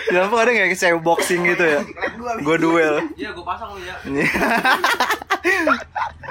Di 0.09 0.17
Lampung 0.17 0.41
ada 0.41 0.49
nggak 0.49 0.73
kayak 0.75 0.97
boxing 1.05 1.45
gitu 1.45 1.61
ya? 1.61 1.85
Gue 2.41 2.57
duel. 2.57 3.05
Iya, 3.13 3.37
gue 3.37 3.45
pasang 3.45 3.77
lu 3.77 3.85
ya. 3.85 3.93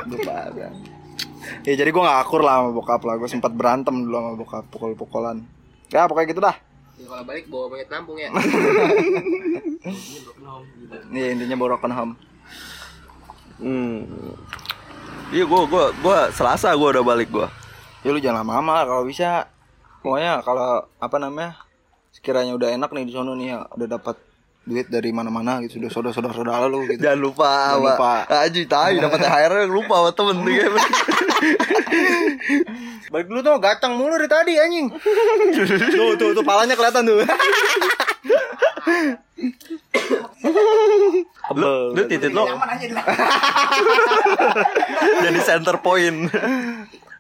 Lupa 0.10 0.34
ada. 0.50 0.74
Ya 1.64 1.74
jadi 1.78 1.90
gue 1.92 2.04
gak 2.04 2.20
akur 2.28 2.44
lah 2.44 2.60
sama 2.60 2.70
bokap 2.76 3.02
lah 3.08 3.16
Gue 3.16 3.30
sempat 3.32 3.56
berantem 3.56 4.04
dulu 4.04 4.16
sama 4.20 4.32
bokap 4.36 4.64
Pukul-pukulan 4.68 5.40
Ya 5.92 6.04
pokoknya 6.04 6.28
gitu 6.32 6.42
dah 6.44 6.56
Ya 6.98 7.06
kalau 7.06 7.24
balik 7.30 7.46
bawa 7.48 7.66
monyet 7.70 7.90
nampung 7.90 8.18
ya. 8.18 8.30
Iya 11.08 11.32
intinya 11.34 11.56
broken 11.56 11.94
home 11.96 12.14
Hmm. 13.58 14.06
Iya 15.34 15.50
gua 15.50 15.66
gua 15.66 15.90
gua 16.04 16.30
Selasa 16.30 16.70
gua 16.78 16.94
udah 16.94 17.06
balik 17.06 17.34
gua. 17.34 17.50
Ya 18.06 18.14
lu 18.14 18.22
jangan 18.22 18.46
lama-lama 18.46 18.86
kalau 18.86 19.04
bisa. 19.06 19.50
Pokoknya 20.06 20.46
kalau 20.46 20.86
apa 21.02 21.18
namanya? 21.18 21.58
Sekiranya 22.14 22.54
udah 22.54 22.70
enak 22.74 22.94
nih 22.94 23.10
di 23.10 23.14
sono 23.14 23.34
nih 23.34 23.58
ya, 23.58 23.66
udah 23.78 23.88
dapat 23.98 24.18
duit 24.68 24.92
dari 24.92 25.16
mana-mana 25.16 25.64
gitu, 25.64 25.80
sudah 25.88 26.12
saudara-saudara 26.12 26.68
lu 26.68 26.84
gitu. 26.92 27.00
Jangan 27.00 27.20
lupa 27.24 27.48
Jangan 27.48 27.88
lupa. 27.88 28.28
Aji 28.28 28.68
tahu 28.68 29.00
dapat 29.08 29.20
THR 29.24 29.54
lupa 29.72 29.96
sama 30.04 30.12
temen 30.12 30.38
dia. 30.44 30.68
Balik 33.08 33.28
dulu 33.32 33.40
tuh 33.40 33.56
gacang 33.64 33.96
mulu 33.96 34.20
dari 34.20 34.28
tadi 34.28 34.60
anjing. 34.60 34.92
tuh 35.96 36.20
tuh 36.20 36.36
tuh 36.36 36.44
palanya 36.44 36.76
kelihatan 36.76 37.08
tuh. 37.08 37.24
lu, 41.56 41.96
lu 41.96 42.02
titit 42.12 42.28
aja 42.36 42.36
dulu. 42.36 42.44
jadi 45.24 45.40
center 45.48 45.80
point. 45.80 46.28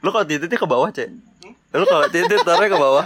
lu 0.04 0.10
kalau 0.12 0.28
tititnya 0.28 0.60
ke 0.60 0.68
bawah, 0.68 0.92
Cek. 0.92 1.27
Lu 1.76 1.84
kalau 1.84 2.08
titit 2.08 2.42
taruhnya 2.48 2.72
ke 2.72 2.80
bawah. 2.80 3.06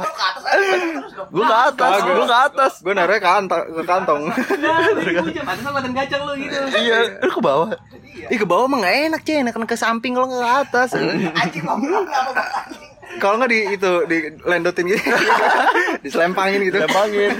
Gua 1.32 1.46
ke 1.48 1.56
atas, 1.74 1.94
gua 2.06 2.28
ke 2.28 2.38
atas. 2.52 2.74
Gue 2.86 2.94
naruhnya 2.94 3.22
ke, 3.24 3.30
anta- 3.30 3.68
ke 3.68 3.84
kantong. 3.84 4.22
Lu 4.30 5.02
gitu. 6.38 6.58
Iya, 6.78 6.98
lu 7.26 7.32
ke 7.34 7.42
bawah. 7.42 7.70
Ih 8.30 8.38
ke 8.38 8.46
bawah 8.46 8.70
mah 8.70 8.86
gak 8.86 8.96
enak 9.12 9.22
cuy, 9.26 9.36
enak 9.42 9.56
ke 9.66 9.78
samping 9.80 10.14
kalau 10.14 10.30
ke 10.30 10.38
atas. 10.46 10.94
Anjing 10.94 11.66
mau 11.66 11.78
kalau 13.20 13.36
nggak 13.42 13.52
di 13.52 13.60
itu 13.76 13.92
di 14.08 14.18
lendotin 14.48 14.88
gitu, 14.88 15.04
diselempangin 16.06 16.64
gitu. 16.64 16.78
Lempangin. 16.80 17.34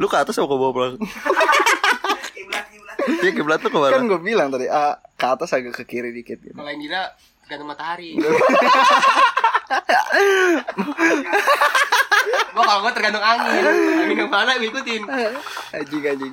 lu 0.00 0.08
ke 0.08 0.16
atas 0.16 0.40
apa 0.40 0.48
ke 0.48 0.56
bawah 0.56 0.72
pulang? 0.72 0.94
Kiblat 2.34 2.64
kiblat. 2.72 2.96
Iya 3.20 3.30
kiblat 3.36 3.58
tuh 3.60 3.70
ke 3.70 3.78
mana? 3.78 3.92
Kan 3.92 4.08
gue 4.08 4.20
bilang 4.24 4.48
tadi 4.48 4.66
ah, 4.66 4.96
ke 5.20 5.26
atas 5.28 5.52
agak 5.52 5.76
ke 5.76 5.84
kiri 5.84 6.16
dikit 6.16 6.40
gitu. 6.40 6.56
Kalau 6.56 6.70
yang 6.72 6.80
Dira 6.80 7.12
tergantung 7.44 7.68
matahari. 7.68 8.16
gua 12.50 12.62
kalau 12.64 12.80
gua 12.80 12.92
tergantung 12.96 13.20
angin. 13.20 13.64
Angin 13.68 14.16
yang 14.16 14.32
mana 14.32 14.56
gua 14.56 14.64
ikutin. 14.72 15.02
Anjing 15.76 16.02
anjing. 16.08 16.32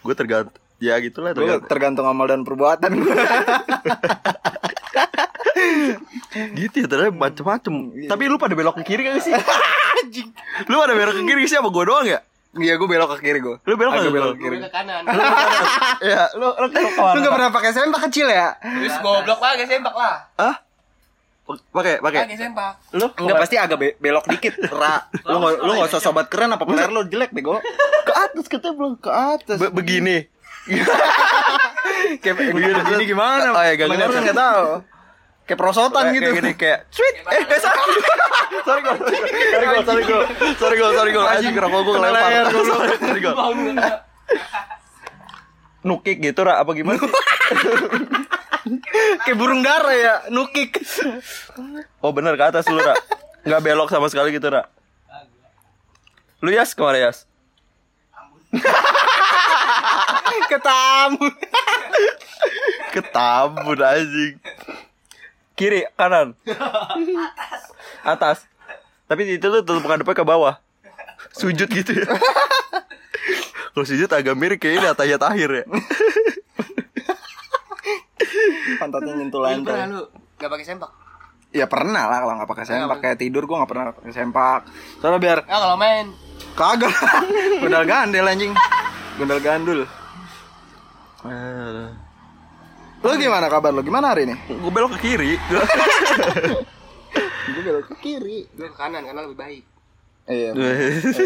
Gue 0.00 0.14
tergantung. 0.16 0.54
Ya 0.80 0.96
gitulah 0.96 1.36
tergantung. 1.36 1.68
tergantung 1.68 2.06
amal 2.08 2.24
dan 2.24 2.40
perbuatan. 2.40 2.88
Gitu 6.56 6.76
ya 6.80 6.86
ternyata 6.88 7.12
macem-macem. 7.12 7.74
Tapi 8.08 8.22
lu 8.30 8.40
pada 8.40 8.54
belok 8.56 8.80
ke 8.80 8.94
kiri 8.94 9.04
gak 9.04 9.20
sih? 9.20 9.34
Anjing. 10.00 10.32
Lu 10.70 10.80
pada 10.80 10.94
belok 10.96 11.20
ke 11.20 11.22
kiri 11.28 11.44
sih 11.44 11.60
apa 11.60 11.68
gue 11.68 11.84
doang 11.84 12.06
ya? 12.08 12.24
Iya 12.50 12.74
gue 12.74 12.88
belok 12.90 13.14
ke 13.14 13.30
kiri 13.30 13.38
gue. 13.38 13.56
Lu 13.62 13.74
belok 13.78 13.92
ke 13.94 14.10
belok 14.10 14.34
ke 14.34 14.42
kiri. 14.42 14.56
Gua 14.58 14.66
ke 14.66 14.72
kanan. 14.74 15.02
Iya, 16.06 16.22
lu 16.34 16.50
lu 16.50 16.66
ke 16.66 16.78
Lu 16.82 17.18
gak 17.22 17.34
pernah 17.38 17.50
pakai 17.54 17.70
sempak 17.70 18.00
kecil 18.10 18.26
ya? 18.26 18.58
Terus 18.58 18.96
goblok 18.98 19.38
pakai 19.38 19.66
sempak 19.70 19.94
lah. 19.94 20.16
Hah? 20.34 20.56
Pakai 21.70 22.02
pakai. 22.02 22.20
Pakai 22.26 22.38
sempak. 22.38 22.72
Lu 22.90 23.06
Enggak 23.06 23.36
pasti 23.38 23.54
agak 23.54 23.78
be- 23.78 23.96
belok 24.02 24.26
dikit. 24.26 24.58
Ra. 24.66 25.06
Lu 25.30 25.38
nggak 25.38 25.52
lu 25.62 25.70
nggak 25.78 25.88
usah 25.94 26.02
sobat 26.02 26.26
keren 26.26 26.50
apa 26.50 26.66
player 26.66 26.90
lu 26.90 27.06
jelek 27.06 27.30
bego. 27.30 27.62
ke 28.06 28.12
atas 28.14 28.46
kita 28.50 28.74
belum 28.74 28.98
Ke 28.98 29.10
atas. 29.10 29.58
Be- 29.62 29.70
begini. 29.70 30.26
Kayak 32.22 32.36
begini 32.50 33.04
gimana? 33.06 33.54
Oh, 33.54 33.62
iya, 33.62 33.74
gak 33.78 33.88
kan 33.90 34.34
tahu. 34.34 34.66
Kayak 35.50 35.66
prosotan 35.66 36.02
Kayak- 36.06 36.14
gitu. 36.14 36.30
Kayak 36.30 36.38
gini 36.38 36.52
kayak 36.54 36.78
sweet. 36.94 37.14
Eh, 37.26 37.42
eh 37.42 37.58
sorry. 37.66 37.82
sorry 38.62 38.80
gol. 38.86 38.96
Sorry 39.02 39.66
gol, 39.66 39.82
sorry 39.82 40.04
gol. 40.06 40.22
Sorry 40.54 40.76
gol, 40.78 40.92
sorry 40.94 41.10
gol. 41.10 41.26
Anjing 41.26 41.58
rokok 41.58 41.80
gue 41.82 41.94
kelempar. 41.98 42.30
Sorry, 42.54 43.18
juga. 43.18 43.30
Nukik 45.82 46.22
gitu, 46.22 46.46
Ra, 46.46 46.62
apa 46.62 46.70
gimana? 46.70 47.02
Kayak 49.26 49.36
burung 49.42 49.66
dara 49.66 49.90
ya, 49.90 50.14
nukik. 50.30 50.78
Oh 51.98 52.14
bener 52.14 52.38
ke 52.38 52.44
atas 52.46 52.70
lu 52.70 52.78
Ra 52.78 52.94
Nggak 53.42 53.60
belok 53.66 53.90
sama 53.90 54.06
sekali 54.06 54.30
gitu 54.30 54.54
Ra 54.54 54.70
Lu 56.46 56.54
Yas 56.54 56.78
ke 56.78 56.82
mana 56.86 57.10
Yas? 57.10 57.26
Ketamu. 60.46 61.26
Ketambun 62.90 63.78
anjing 63.78 64.34
Kiri, 65.60 65.84
kanan 65.92 66.32
Atas 68.16 68.48
Tapi 69.04 69.36
itu 69.36 69.44
lu 69.52 69.60
tetep 69.60 69.84
ngadepnya 69.84 70.16
ke 70.16 70.24
bawah 70.24 70.56
Sujud 71.36 71.68
gitu 71.68 72.00
ya 72.00 72.08
Kalau 73.76 73.84
sujud 73.84 74.08
agak 74.08 74.34
mirip 74.40 74.56
kayak 74.56 74.80
ini 74.80 74.86
Ataya 74.88 75.20
Tahir 75.20 75.50
ya 75.52 75.64
Pantatnya 78.80 79.12
nyentuh 79.20 79.44
pernah 79.44 79.60
lantai. 79.60 79.92
lu 79.92 80.00
gak 80.40 80.48
pakai 80.48 80.64
sempak? 80.64 80.90
Ya 81.50 81.66
pernah 81.68 82.06
lah 82.06 82.22
kalau 82.22 82.34
nggak 82.38 82.48
pakai 82.48 82.64
sempak 82.64 82.98
kayak 83.02 83.18
tidur 83.20 83.44
gua 83.44 83.60
nggak 83.60 83.70
pernah 83.74 83.84
pakai 83.92 84.12
sempak. 84.14 84.60
Soalnya 85.02 85.18
biar 85.18 85.38
Ah 85.50 85.58
kalau 85.60 85.76
main 85.76 86.06
kagak. 86.54 86.94
Gondal 87.60 87.84
gandel 87.84 88.24
anjing. 88.24 88.52
Gondal 89.18 89.40
gandul. 89.42 89.84
Lu 93.00 93.16
gimana 93.16 93.48
kabar 93.48 93.72
lu? 93.72 93.80
Gimana 93.80 94.12
hari 94.12 94.28
ini? 94.28 94.36
Gue 94.44 94.68
belok 94.68 94.92
ke 94.96 94.98
kiri 95.00 95.40
Gue 97.50 97.62
belok 97.64 97.88
ke 97.88 97.94
kiri. 97.98 98.44
Gue 98.52 98.68
ke 98.68 98.76
kanan 98.76 99.02
karena 99.02 99.24
lebih 99.24 99.40
baik. 99.40 99.64
Iya. 100.28 100.52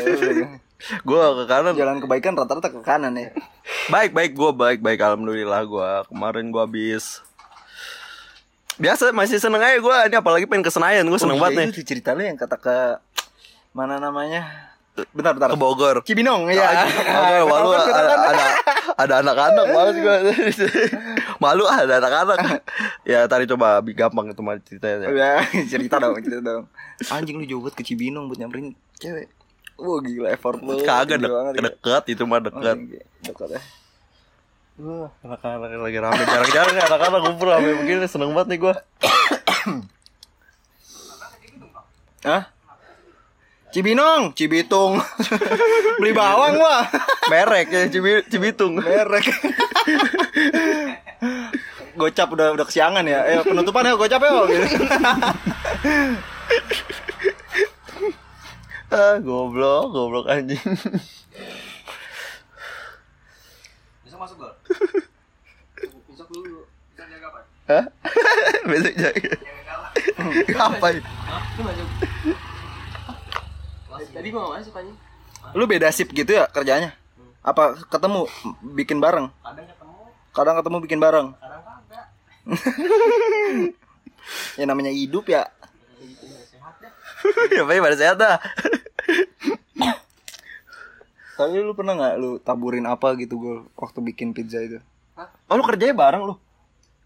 Gue 1.09 1.19
ke 1.19 1.45
kanan 1.45 1.75
Jalan 1.75 1.99
kebaikan 1.99 2.39
rata-rata 2.39 2.71
ke 2.71 2.79
kanan 2.79 3.19
ya. 3.19 3.35
Baik 3.91 4.15
baik 4.15 4.33
gue 4.33 4.51
baik 4.55 4.79
baik 4.81 5.03
alhamdulillah 5.03 5.67
gue 5.67 5.91
kemarin 6.09 6.49
gue 6.49 6.63
habis 6.63 7.21
biasa 8.75 9.15
masih 9.15 9.39
seneng 9.39 9.63
aja 9.63 9.79
gue 9.79 9.97
ini 10.11 10.17
apalagi 10.19 10.51
pengen 10.51 10.67
ke 10.67 10.73
Senayan 10.73 11.07
gue 11.07 11.15
seneng 11.15 11.39
Oh, 11.39 11.47
banget 11.47 11.55
iya, 11.55 11.63
nih 11.71 11.79
Itu 11.79 11.87
cerita 11.87 12.11
lu 12.11 12.27
yang 12.27 12.35
kata 12.35 12.59
ke 12.59 12.99
mana 13.71 14.03
namanya? 14.03 14.51
Bentar, 15.15 15.35
bentar. 15.35 15.51
ke 15.51 15.59
Bogor 15.59 16.03
Cibinong 16.07 16.47
ya. 16.51 16.87
Oke, 16.87 17.39
malu 17.51 17.71
ada 17.75 18.03
ada 18.31 18.45
ada 18.95 19.15
anak-anak 19.27 19.67
malu 19.71 19.91
juga. 19.91 20.15
malu 21.45 21.65
ah, 21.65 21.85
ada 21.85 22.01
anak-anak. 22.01 22.65
Ya 23.05 23.29
tadi 23.29 23.45
coba 23.45 23.79
lebih 23.79 23.93
gampang 23.95 24.33
itu 24.33 24.41
mah 24.41 24.57
ceritanya. 24.59 25.07
Udah, 25.07 25.45
cerita 25.73 26.01
dong, 26.01 26.17
cerita 26.17 26.41
dong. 26.41 26.65
Anjing 27.13 27.37
lu 27.37 27.45
jauh 27.45 27.61
banget 27.61 27.77
ke 27.77 27.85
Cibinong 27.85 28.27
buat 28.27 28.41
nyamperin 28.41 28.73
cewek. 28.97 29.29
Wah 29.77 29.99
gila 30.01 30.29
effort 30.31 30.59
lu. 30.59 30.81
Kagak 30.81 31.21
dek, 31.21 31.29
banget, 31.29 31.53
dekat 31.61 32.05
itu 32.09 32.23
mah 32.25 32.39
Oh, 32.39 32.43
dekat. 32.43 32.77
iya, 32.81 33.03
Dekat 33.21 33.49
ya. 33.53 33.61
Wah, 34.75 35.07
anak-anak 35.23 35.71
lagi 35.77 35.99
rame 35.99 36.23
jarang-jarang 36.25 36.75
ya 36.75 36.85
anak-anak 36.89 37.21
ngumpul 37.23 37.47
rame 37.47 37.79
begini 37.79 38.09
seneng 38.09 38.35
banget 38.35 38.49
nih 38.51 38.59
gua. 38.59 38.75
Hah? 42.25 42.43
Cibinong, 43.71 44.31
Cibitung. 44.33 45.03
Beli 46.01 46.15
bawang 46.15 46.57
wah. 46.57 46.87
Merek 47.27 47.69
ya 47.69 47.91
Cibi, 47.91 48.23
Cibitung. 48.31 48.79
Merek. 48.79 49.27
gocap 51.95 52.29
udah 52.35 52.53
udah 52.55 52.67
kesiangan 52.67 53.05
ya. 53.07 53.21
Eh 53.27 53.41
penutupan 53.47 53.87
ya 53.87 53.95
gocap 53.95 54.21
ya. 54.21 54.31
Gitu. 54.51 54.67
Ah, 58.95 59.19
goblok, 59.19 59.91
goblok 59.91 60.31
anjing. 60.31 60.61
Besok 64.07 64.19
masuk 64.23 64.37
gol. 64.39 64.55
Besok. 66.07 66.27
Besok 66.31 67.07
jaga 67.11 67.27
apa? 67.27 67.41
Hah? 67.67 67.85
Besok 68.71 68.95
jaga. 68.95 69.35
Ngapain? 70.47 71.03
Tadi 74.15 74.29
gua 74.31 74.41
gak 74.47 74.63
masuk 74.63 74.79
anjing. 74.79 74.97
Lu 75.59 75.67
beda 75.67 75.91
sip 75.91 76.15
gitu 76.15 76.31
ya 76.31 76.47
kerjanya? 76.47 76.95
Apa 77.43 77.75
ketemu 77.91 78.31
bikin 78.79 79.03
bareng? 79.03 79.29
Kadang 79.43 79.67
ketemu, 79.69 79.84
Kadang 80.35 80.59
ketemu 80.59 80.79
bikin 80.83 80.99
bareng. 80.99 81.31
kadang 81.33 81.63
kagak. 81.63 82.07
Ya 84.57 84.65
namanya 84.65 84.89
hidup 84.89 85.29
ya. 85.29 85.45
Ya 87.53 87.63
paling 87.63 87.85
pada 87.85 87.93
sehat 87.93 88.17
dah. 88.17 88.41
Tapi 91.37 91.61
lu 91.61 91.75
pernah 91.75 91.93
nggak 91.93 92.15
lu 92.17 92.39
taburin 92.41 92.87
apa 92.87 93.19
gitu 93.21 93.37
gue 93.37 93.57
waktu 93.77 93.99
bikin 94.01 94.33
pizza 94.33 94.59
itu? 94.59 94.81
Oh, 95.47 95.55
lu 95.55 95.63
kerjanya 95.63 95.93
bareng 95.93 96.25
lu. 96.25 96.35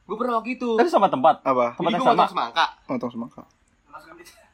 Gua 0.07 0.17
pernah 0.17 0.41
waktu 0.41 0.57
itu. 0.57 0.79
Tapi 0.79 0.89
sama 0.89 1.11
tempat. 1.11 1.43
Apa? 1.45 1.77
Tempat 1.77 1.91
Jadi 1.91 1.99
yang 2.01 2.07
gua 2.07 2.17
sama. 2.17 2.27
semangka. 2.33 2.65
Motong 2.89 3.13
semangka. 3.13 3.43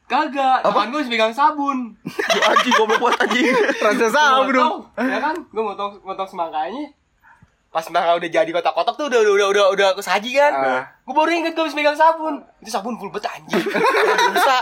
Kagak, 0.05 0.61
tangan 0.61 0.87
gua 0.91 0.99
masih 1.01 1.11
pegang 1.15 1.33
sabun. 1.33 1.77
Lu 2.03 2.41
anjing 2.51 2.73
goblok 2.75 2.99
banget 2.99 3.19
anjing. 3.23 3.45
Rasa 3.79 3.95
Gua 3.95 4.11
sabun 4.11 4.51
dong. 4.51 4.77
Ya 4.99 5.19
kan? 5.21 5.35
Gua 5.49 5.63
motong 5.71 5.91
motong 6.03 6.27
semangkanya. 6.27 6.91
Pas 7.75 7.83
semangka 7.83 8.15
udah 8.15 8.31
jadi 8.31 8.47
kotak-kotak 8.55 8.95
tuh 8.95 9.11
udah 9.11 9.19
udah 9.19 9.33
udah 9.35 9.47
udah, 9.51 9.65
udah 9.75 9.89
kesaji 9.99 10.31
kan. 10.31 10.53
Ah. 10.55 10.81
Gua 11.03 11.11
baru 11.11 11.43
inget 11.43 11.59
gua 11.59 11.67
habis 11.67 11.75
pegang 11.75 11.99
sabun. 11.99 12.39
Itu 12.63 12.71
sabun 12.71 12.95
full 12.95 13.11
bet 13.11 13.27
anjing. 13.27 13.59
Bisa. 14.31 14.57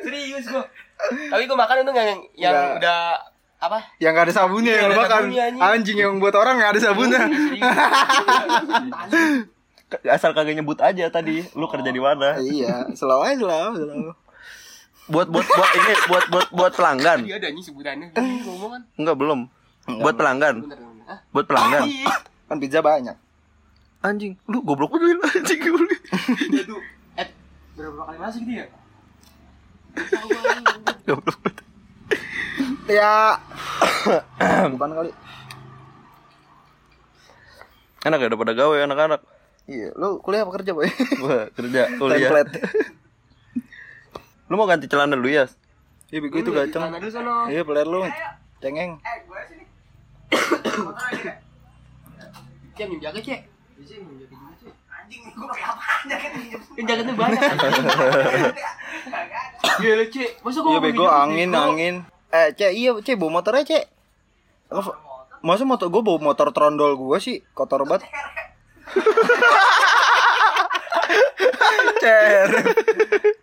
Serius 0.00 0.48
gua. 0.48 0.64
Tapi 1.04 1.44
gua 1.44 1.60
makan 1.60 1.84
itu 1.84 1.92
yang 1.92 2.20
yang 2.32 2.56
Nggak. 2.56 2.80
udah 2.80 3.00
apa? 3.60 3.78
Yang 4.00 4.12
gak 4.16 4.24
ada 4.24 4.32
sabunnya 4.32 4.72
yang 4.80 4.88
ada 4.88 4.96
makan. 4.96 5.12
sabunnya, 5.12 5.42
anjing. 5.44 5.60
Anjing 5.60 5.96
yang 6.00 6.12
buat 6.16 6.34
orang 6.40 6.54
gak 6.56 6.72
ada 6.72 6.80
sabunnya. 6.80 7.20
Asal 10.08 10.32
kagak 10.32 10.56
nyebut 10.56 10.80
aja 10.80 11.04
tadi 11.12 11.44
lu 11.52 11.68
kerja 11.68 11.90
di 11.92 12.00
mana. 12.00 12.40
iya, 12.56 12.88
selalu 12.96 13.22
aja 13.28 13.34
selalu, 13.44 13.70
selalu. 13.76 14.12
Buat 15.12 15.28
buat 15.28 15.46
buat 15.46 15.70
ini 15.76 15.94
buat 16.08 16.24
buat 16.32 16.48
buat 16.48 16.72
pelanggan. 16.72 17.28
Iya 17.28 17.36
ada 17.44 17.48
nih 17.52 17.60
sebutannya. 17.60 18.08
Ini 18.16 18.40
ngomong 18.40 18.70
kan. 18.72 18.82
Enggak 18.96 19.16
belum. 19.20 19.40
Buat 20.00 20.14
pelanggan. 20.16 20.64
Bentar, 20.64 20.80
bentar. 20.80 20.80
Ah, 20.82 20.85
Buat 21.34 21.46
pelanggan. 21.46 21.82
Kan 22.48 22.56
pizza 22.62 22.80
banyak. 22.80 23.16
Anjing, 24.04 24.38
lu 24.46 24.62
goblok 24.62 24.94
betul 24.94 25.18
anjing. 25.18 25.60
Dia 26.52 26.62
tuh 26.62 26.78
eh 27.18 27.28
berapa 27.74 28.02
kali 28.06 28.18
masuk 28.22 28.42
dia? 28.46 28.64
Goblok 31.08 31.38
betul. 31.42 31.64
Ya. 32.86 33.42
Bukan 34.72 34.90
kali. 34.94 35.10
Enak 38.06 38.22
ya 38.22 38.38
pada 38.38 38.54
gawe 38.54 38.76
anak-anak. 38.86 39.20
Iya, 39.66 39.90
lu 39.98 40.22
kuliah 40.22 40.46
apa 40.46 40.62
kerja, 40.62 40.70
Boy? 40.70 40.86
Wah, 41.26 41.50
kerja 41.50 41.90
kuliah. 41.98 42.30
Template. 42.30 42.50
Lu 44.46 44.54
mau 44.54 44.70
ganti 44.70 44.86
celana 44.86 45.18
dulu 45.18 45.26
ya? 45.26 45.50
Iya, 46.14 46.22
begitu 46.22 46.54
gacang. 46.54 46.86
Celana 46.86 47.02
dulu 47.02 47.10
sono. 47.10 47.50
Iya, 47.50 47.66
peler 47.66 47.86
lu. 47.90 48.06
Cengeng. 48.62 49.02
Cek 52.76 52.86
minjem 52.86 53.02
jaket, 53.02 53.22
Cek. 53.24 53.40
Anjing, 54.86 55.22
gua 55.32 55.46
pakai 55.48 55.64
apaan 55.64 56.02
jaketnya? 56.06 56.58
Jaketnya 56.78 57.14
banyak. 57.14 57.40
Gila, 59.78 60.04
Cek. 60.06 60.30
Masa 60.42 60.58
gua 60.60 60.70
Iya, 60.72 60.80
bego 60.82 61.04
minjem 61.04 61.16
angin, 61.16 61.50
angin. 61.52 61.94
Eh, 62.28 62.48
Cek, 62.52 62.72
iya, 62.72 62.90
Cek, 62.96 63.16
bawa 63.16 63.40
motornya, 63.40 63.64
Cek. 63.64 63.84
Apa- 64.68 64.98
Masa 65.38 65.62
motor 65.62 65.86
gue 65.88 66.02
bawa 66.02 66.18
motor 66.18 66.50
trondol 66.50 66.96
gue 66.96 67.18
sih 67.18 67.38
kotor 67.54 67.86
banget. 67.86 68.08
Cer. 71.96 72.50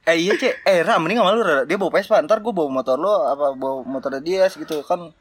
eh 0.03 0.17
iya 0.19 0.35
cek, 0.35 0.53
eh 0.63 0.83
Ram 0.83 0.99
mending 0.99 1.15
sama 1.17 1.31
lu 1.31 1.41
dia 1.63 1.77
bawa 1.77 1.91
Vespa, 1.93 2.19
ntar 2.19 2.39
gue 2.39 2.51
bawa 2.51 2.67
motor 2.69 2.99
lo 2.99 3.23
apa 3.23 3.55
bawa 3.55 3.83
motornya 3.83 4.19
dia 4.19 4.43
gitu 4.45 4.83
kan 4.83 5.15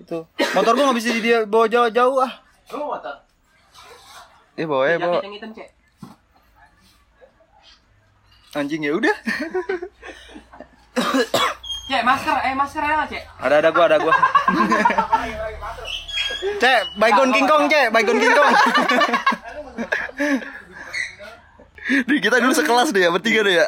itu 0.00 0.18
motor 0.56 0.72
gue 0.72 0.84
nggak 0.84 0.98
bisa 0.98 1.08
dia 1.14 1.38
bawa 1.44 1.66
jauh-jauh 1.66 2.18
ah 2.18 2.32
Lu 2.70 2.78
mau 2.80 2.94
motor? 2.94 3.14
Iya 4.54 4.66
bawa 4.66 4.84
ya 4.86 4.96
bawa. 4.96 5.18
Yang 5.20 5.34
hitam, 5.36 5.50
Cek. 5.52 5.68
anjing 8.50 8.82
ya 8.82 8.92
udah 8.94 9.16
Cek, 11.86 12.02
masker, 12.02 12.36
eh 12.40 12.54
masker 12.54 12.82
ya, 12.82 13.02
Cek. 13.06 13.22
ada 13.38 13.54
ada 13.58 13.70
gua 13.70 13.84
ada 13.86 13.96
gua 13.98 14.14
cek 16.56 16.80
baygon 16.96 17.30
King 17.30 17.46
Kong 17.46 17.64
cek 17.66 17.90
baygon 17.90 18.18
King 18.18 18.30
Kong 18.32 18.50
Nih, 21.90 22.22
kita 22.22 22.38
dulu 22.38 22.54
sekelas 22.54 22.94
deh 22.94 23.02
ya, 23.02 23.10
bertiga 23.10 23.42
deh 23.42 23.54
ya. 23.58 23.66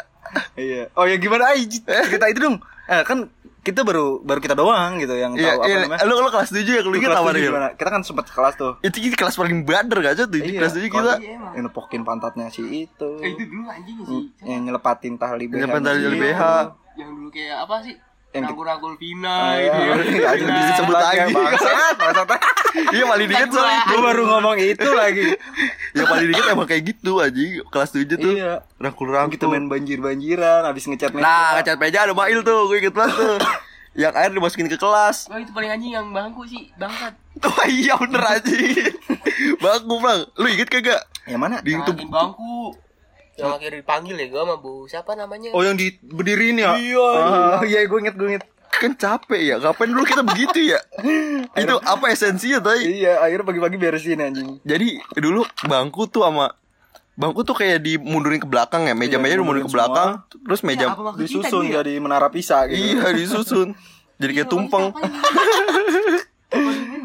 iya 0.55 0.83
oh 0.95 1.05
ya 1.05 1.19
gimana 1.19 1.53
ay 1.53 1.67
cerita 1.69 2.31
itu 2.31 2.39
dong 2.39 2.57
eh, 2.87 3.03
kan 3.03 3.27
kita 3.63 3.81
baru 3.81 4.19
baru 4.19 4.39
kita 4.39 4.53
doang 4.53 4.99
gitu 4.99 5.15
yang 5.15 5.33
Iya, 5.33 5.55
tahu 5.55 5.61
apa 5.61 5.67
iya. 5.67 5.79
namanya 5.81 6.03
Lu 6.03 6.15
lu 6.17 6.29
kelas 6.29 6.51
7 6.51 6.67
ya, 6.67 6.81
lu 6.81 6.91
kelas 6.93 7.15
tujuh 7.17 7.31
nih? 7.33 7.43
gimana? 7.45 7.69
kita 7.73 7.89
kan 7.89 8.03
sempat 8.03 8.27
kelas 8.27 8.55
tuh 8.55 8.73
Itu 8.81 8.97
ini 8.99 9.15
kelas 9.15 9.35
paling 9.35 9.63
bader 9.63 9.99
gak 10.01 10.15
sih 10.15 10.25
tuh? 10.25 10.37
Iya, 10.37 10.59
Kelas 10.59 10.73
7 10.73 10.83
kita. 10.85 11.13
Iya, 11.17 11.37
yang 11.53 11.65
nepokin 11.65 12.03
pantatnya 12.03 12.47
si 12.49 12.63
itu 12.83 13.11
Eh, 13.19 13.31
itu 13.31 13.43
dulu 13.45 13.63
anjing 13.65 13.99
sih. 14.01 14.23
yang 14.45 14.63
nyelepatin 14.65 15.15
tali 15.15 15.47
BH 15.47 15.57
Nyelepatin 15.57 15.95
gitu. 15.97 16.17
BH. 16.19 16.43
Yang 16.93 17.11
dulu 17.13 17.29
kayak 17.31 17.57
apa 17.61 17.77
sih? 17.81 17.95
Yang- 18.33 18.45
Rangkul-rangkul 18.49 18.95
Vina 18.97 19.29
Ah, 19.31 19.55
gitu. 19.55 19.81
iya, 20.11 20.27
anjing 20.27 20.49
disebut 20.51 20.97
lagi. 20.97 21.19
Bangsat, 21.31 21.95
bangsat. 21.95 22.29
Iya 22.95 23.05
paling 23.05 23.29
dikit 23.29 23.49
soalnya 23.51 23.79
itu. 23.79 23.89
Gue 23.89 24.01
baru 24.01 24.23
ngomong 24.27 24.57
itu 24.57 24.89
lagi. 24.93 25.27
Yang 25.93 26.07
paling 26.09 26.27
dikit 26.29 26.45
emang 26.49 26.67
kayak 26.67 26.83
gitu 26.89 27.13
aja. 27.19 27.43
Kelas 27.69 27.91
7 27.93 28.17
tuh. 28.17 28.33
Iya. 28.33 28.53
Rangkul-rangkul. 28.77 29.35
Kita 29.35 29.47
main 29.47 29.69
banjir-banjiran 29.69 30.65
habis 30.65 30.89
ngecat 30.89 31.13
meja. 31.13 31.23
Nah, 31.23 31.49
ngecat 31.57 31.77
meja 31.77 31.99
ada 32.05 32.13
Mail 32.13 32.41
tuh, 32.41 32.61
gue 32.69 32.77
inget 32.81 32.95
banget 32.95 33.17
tuh. 33.17 33.37
Yang 34.03 34.15
air 34.17 34.31
dimasukin 34.33 34.73
ke 34.73 34.81
kelas. 34.81 35.29
Wah, 35.29 35.37
itu 35.37 35.53
paling 35.53 35.69
anjing 35.69 35.93
yang 35.93 36.09
bangku 36.11 36.49
sih, 36.49 36.73
bangsat. 36.81 37.13
Wah 37.45 37.69
iya 37.69 37.93
bener 38.01 38.25
aja. 38.25 38.49
Bangku 39.65 39.95
bang, 40.01 40.21
lu 40.33 40.47
inget 40.49 40.73
kagak? 40.73 41.05
Yang 41.29 41.41
mana? 41.41 41.57
Di 41.61 41.77
itu 41.77 41.81
Ngalahin 41.85 42.09
bangku. 42.09 42.73
Yang 43.37 43.51
akhirnya 43.53 43.79
dipanggil 43.81 44.17
ya 44.17 44.27
gua 44.29 44.41
sama 44.45 44.57
Bu 44.57 44.73
siapa 44.89 45.13
namanya? 45.13 45.53
Oh 45.53 45.61
yang 45.61 45.77
di 45.77 45.93
berdiriin 45.99 46.57
ya? 46.57 46.73
Iya, 46.77 47.09
Ah, 47.21 47.61
Iya, 47.65 47.85
gue 47.85 47.99
inget, 48.01 48.17
gue 48.17 48.29
inget. 48.33 48.45
Kan 48.73 48.93
capek 48.97 49.41
ya. 49.41 49.57
Ngapain 49.61 49.91
dulu 49.91 50.05
kita 50.05 50.23
begitu 50.25 50.73
ya? 50.73 50.81
itu 51.63 51.75
apa 51.85 52.05
esensinya 52.09 52.59
tadi? 52.61 53.05
Iya, 53.05 53.21
akhirnya 53.21 53.47
pagi-pagi 53.47 53.77
beresin 53.77 54.19
anjing. 54.19 54.59
Jadi 54.65 54.97
dulu 55.17 55.45
bangku 55.65 56.09
tuh 56.09 56.25
sama 56.25 56.57
bangku 57.13 57.45
tuh 57.45 57.53
kayak 57.53 57.85
dimundurin 57.85 58.41
ke 58.41 58.49
belakang 58.49 58.89
ya, 58.89 58.97
meja-meja 58.97 59.37
Iya, 59.37 59.41
dimundurin 59.45 59.69
ke 59.69 59.75
belakang, 59.75 60.25
terus 60.49 60.65
meja 60.65 60.89
apa 60.91 61.13
maksud 61.13 61.21
kita 61.21 61.29
Disusun 61.29 61.61
dulu 61.61 61.69
ya? 61.69 61.75
jadi 61.85 61.93
menara 62.01 62.29
pisah 62.33 62.65
gitu. 62.67 62.81
iya 62.81 63.07
disusun. 63.13 63.69
Jadi 64.23 64.39
kayak 64.39 64.51
tumpeng. 64.55 64.95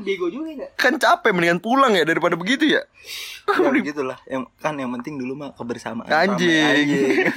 Bego 0.06 0.30
juga 0.30 0.54
enggak? 0.54 0.72
Kan 0.78 0.96
capek 0.96 1.34
mendingan 1.34 1.60
pulang 1.60 1.92
ya 1.92 2.06
daripada 2.06 2.38
begitu 2.38 2.78
ya. 2.78 2.86
Ya 3.50 3.70
begitulah. 3.74 4.22
Yang 4.24 4.48
kan 4.62 4.78
yang 4.78 4.92
penting 4.96 5.18
dulu 5.18 5.34
mah 5.34 5.52
kebersamaan. 5.52 6.08
Anjing. 6.08 6.64
Anjing. 6.64 7.28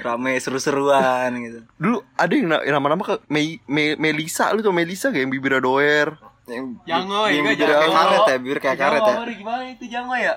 Rame 0.00 0.32
seru-seruan 0.36 1.30
gitu. 1.38 1.58
Dulu 1.76 2.00
ada 2.14 2.32
yang 2.32 2.48
na- 2.48 2.62
yang 2.62 2.74
nama-nama 2.76 3.02
ke 3.02 3.14
Mei, 3.26 3.60
Mei- 3.64 3.94
Melisa 3.94 4.50
lu 4.50 4.60
tuh 4.60 4.72
Melisa 4.72 5.08
kayak 5.08 5.24
yang 5.24 5.32
bibirnya 5.32 5.60
doer. 5.60 6.08
Yang 6.50 6.82
Jango 6.82 7.30
yang 7.30 7.46
ya, 7.46 7.54
bibir 7.54 7.68
kayak 7.70 7.92
karet 7.94 8.20
ya, 8.26 8.36
bibir 8.42 8.58
kayak 8.58 8.78
karet 8.80 9.00
ya. 9.00 9.14
Gimana 9.30 9.62
itu 9.70 9.84
Jango 9.86 10.14
ya? 10.16 10.34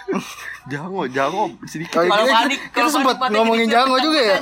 Jango, 0.70 1.02
jango 1.08 1.44
sedikit. 1.64 2.06
Kalau 2.06 2.22
panik, 2.22 2.60
kita 2.70 2.86
kalau 2.86 3.02
matanya 3.02 3.34
ngomongin 3.34 3.66
Jango 3.66 3.96
juga 3.98 4.20
ya? 4.20 4.36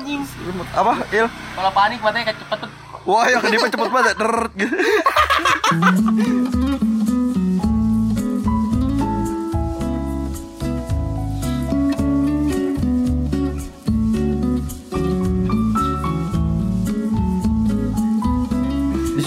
Apa? 0.74 0.92
Il? 1.08 1.26
Kalau 1.30 1.70
panik 1.72 1.98
matanya 2.02 2.26
kecepet 2.28 2.58
tuh. 2.60 2.70
Wah, 3.08 3.24
yang 3.24 3.40
kedipet 3.40 3.72
cepet 3.72 3.88
banget. 3.88 4.14
Gitu. 4.52 4.76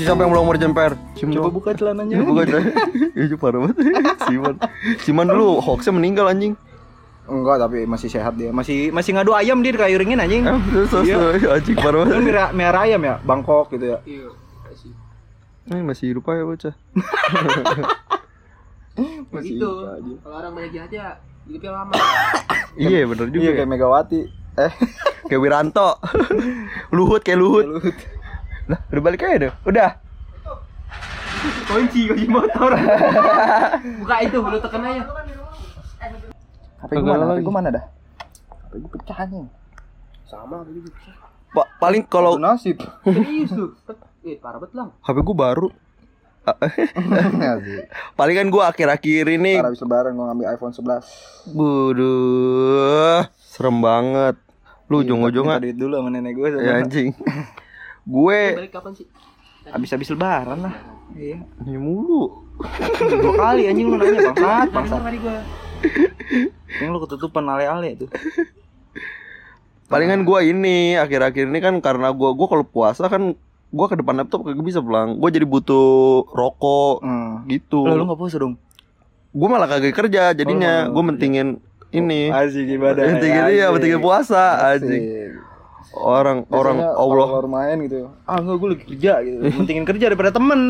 Sini 0.01 0.09
siapa 0.09 0.25
yang 0.25 0.33
belum 0.33 0.43
mau 0.43 0.57
jemper? 0.57 0.91
Coba 1.13 1.49
buka 1.53 1.69
celananya. 1.71 2.15
Ya, 2.15 2.25
bukan 2.25 2.45
Itu 3.13 3.35
parah 3.37 3.59
banget 3.61 3.77
Siman 4.25 4.55
Siman 4.99 5.27
dulu 5.29 5.61
hoaxnya 5.61 5.93
meninggal 5.93 6.25
anjing 6.25 6.57
Enggak, 7.21 7.61
tapi 7.61 7.85
masih 7.85 8.09
sehat 8.09 8.33
dia. 8.33 8.49
Masih 8.49 8.89
masih 8.89 9.13
ngadu 9.13 9.31
ayam 9.31 9.61
dia 9.61 9.71
di 9.71 9.79
kayu 9.79 9.95
ringin 9.95 10.17
anjing. 10.17 10.41
Eh, 10.41 10.57
terus, 10.67 10.89
terus, 10.89 11.05
Iya. 11.05 11.53
anjing 11.53 11.77
parah 11.77 12.01
Kan 12.01 12.09
banget 12.09 12.23
merah, 12.25 12.47
merah 12.51 12.81
ayam 12.83 12.99
ya, 12.99 13.15
Bangkok 13.21 13.69
gitu 13.71 13.85
ya. 13.87 13.97
Iya. 14.03 14.27
Eh, 15.69 15.79
masih 15.79 16.11
hidup 16.11 16.25
aja 16.25 16.43
bocah 16.43 16.73
Masih 19.31 19.55
Gitu. 19.55 19.63
hidup 19.63 19.95
aja. 19.95 20.13
Kalau 20.19 20.35
orang 20.35 20.51
banyak 20.51 20.71
jahat 20.73 20.91
ya 20.91 21.07
hidupnya 21.45 21.71
lama. 21.71 21.93
Iya 22.73 23.03
bener 23.05 23.27
juga 23.29 23.43
Iya 23.43 23.51
kayak 23.53 23.69
Megawati. 23.69 24.21
Eh, 24.51 24.71
Kayak 25.23 25.41
Wiranto 25.41 25.89
Luhut 26.95 27.21
kayak 27.21 27.39
Luhut 27.39 27.63
Luhut. 27.69 27.95
Lah 28.71 28.79
udah 28.87 29.03
balik 29.03 29.27
aja 29.27 29.37
deh 29.47 29.53
Udah 29.67 29.89
Kunci, 31.65 32.05
kunci 32.05 32.27
motor. 32.29 32.69
Buka 34.03 34.15
itu, 34.21 34.37
lu 34.37 34.59
tekan 34.61 34.85
aja. 34.85 35.01
HP 36.85 36.91
gue 37.01 37.09
mana? 37.09 37.33
HP 37.33 37.39
gue 37.41 37.53
mana 37.55 37.69
dah? 37.73 37.83
HP 38.69 38.73
gue 38.77 38.91
pecah 38.93 39.17
anjing. 39.25 39.47
Sama 40.29 40.61
tadi 40.61 40.85
gitu. 40.85 40.91
pa 41.49 41.65
Paling 41.81 42.05
kalau 42.05 42.37
nasib. 42.37 42.77
Serius 43.01 43.49
tuh. 43.57 43.73
Eh, 44.21 44.37
parah 44.37 44.61
banget 44.61 44.77
lang. 44.77 44.93
HP 45.01 45.17
gue 45.17 45.33
baru 45.33 45.67
Nasib. 47.41 47.85
Paling 48.17 48.35
kan 48.37 48.47
gue 48.49 48.63
akhir-akhir 48.65 49.25
ini 49.29 49.61
Ntar 49.61 49.69
habis 49.73 49.81
lebaran 49.81 50.13
gue 50.17 50.25
ngambil 50.25 50.47
iPhone 50.57 50.73
11. 50.73 51.53
Buduh 51.53 53.21
Serem 53.37 53.77
banget 53.81 54.35
Lu 54.89 55.01
Minta 55.01 55.13
ujung-ujungnya 55.13 55.57
duit 55.61 55.77
dulu 55.77 55.93
sama 56.01 56.09
nenek 56.09 56.33
gue. 56.33 56.49
Ya 56.61 56.81
anjing 56.81 57.13
Gue 58.03 58.57
Balik 58.57 58.71
kapan 58.71 58.91
sih? 58.93 59.05
Habis-habis 59.63 60.09
lebaran 60.09 60.57
lah. 60.59 60.73
Iya. 61.11 61.37
Ini 61.61 61.77
mulu 61.77 62.49
Dua 63.11 63.33
kali 63.35 63.65
anjing 63.65 63.85
lu 63.85 63.95
nanya 63.95 64.19
bangsat, 64.27 64.67
bangsat. 64.69 65.01
Tadi 65.01 65.17
gua. 65.17 65.37
Yang 66.77 66.89
lu 66.89 66.99
ketutupan 66.99 67.43
ale-ale 67.45 67.93
tuh. 67.95 68.09
Palingan 69.85 70.23
gue 70.23 70.39
ini 70.45 70.95
Akhir-akhir 70.95 71.45
ini 71.45 71.59
kan 71.59 71.75
karena 71.77 72.09
gue 72.09 72.29
Gue 72.31 72.47
kalau 72.47 72.63
puasa 72.63 73.05
kan 73.05 73.35
Gue 73.67 73.85
ke 73.85 73.95
depan 73.95 74.15
laptop 74.15 74.41
kagak 74.41 74.63
bisa 74.63 74.79
pulang 74.79 75.19
Gue 75.19 75.29
jadi 75.29 75.43
butuh 75.43 76.23
rokok 76.27 77.03
Hmm. 77.03 77.43
Gitu 77.45 77.81
Lah 77.81 77.93
lu 77.93 78.05
enggak 78.05 78.17
puasa 78.17 78.37
dong? 78.37 78.55
Gue 79.29 79.47
malah 79.47 79.67
kagak 79.67 79.91
kerja 79.91 80.31
Jadinya 80.31 80.87
Oh, 80.87 80.95
Gue 80.95 81.03
mentingin 81.05 81.59
ini 81.91 82.31
Asik 82.31 82.71
ibadah. 82.71 83.03
Mentingin 83.05 83.43
iya 83.51 83.67
Mentingin 83.67 83.99
puasa 83.99 84.63
Anjing 84.69 85.35
orang 85.91 86.37
orang 86.47 86.75
Biasanya 86.77 86.93
Allah 86.93 87.15
kalau 87.17 87.31
keluar 87.33 87.47
main 87.47 87.77
gitu. 87.81 87.97
Ah 88.23 88.37
enggak 88.37 88.55
gue 88.55 88.69
lagi 88.69 88.83
kerja 88.87 89.13
gitu. 89.21 89.37
Pentingin 89.55 89.85
kerja 89.85 90.05
daripada 90.07 90.31
temen. 90.31 90.61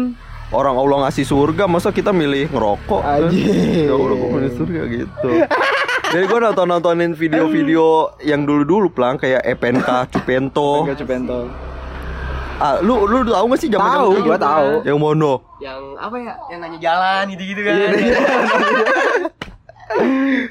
orang 0.51 0.75
Allah 0.75 1.07
ngasih 1.07 1.23
surga 1.23 1.63
masa 1.63 1.89
kita 1.89 2.11
milih 2.11 2.49
ngerokok 2.49 3.01
kan? 3.01 3.23
Anjing. 3.23 3.87
ya 3.87 3.93
Allah 3.93 4.13
gue 4.13 4.29
milih 4.29 4.51
surga 4.53 4.81
gitu 4.85 5.29
jadi 6.11 6.23
gue 6.25 6.39
nonton 6.43 6.67
nontonin 6.67 7.11
video-video 7.13 7.85
yang 8.19 8.43
dulu-dulu 8.43 8.91
pelang 8.91 9.15
kayak 9.15 9.47
EPNK 9.47 9.87
Cupento 10.11 10.83
Enggak 10.83 10.99
cepentol. 10.99 11.47
ah 12.59 12.77
lu 12.77 13.07
lu 13.07 13.23
tahu 13.23 13.45
gak 13.47 13.59
sih 13.59 13.69
zaman 13.69 13.87
Tahu, 13.95 14.09
gua 14.21 14.35
tahu. 14.35 14.69
yang 14.83 14.99
mono 14.99 15.39
Yang 15.57 15.79
apa 15.95 16.15
ya? 16.19 16.33
Yang 16.45 16.59
nanya 16.59 16.79
jalan 16.79 17.23
gitu-gitu 17.31 17.61
kan. 17.63 17.75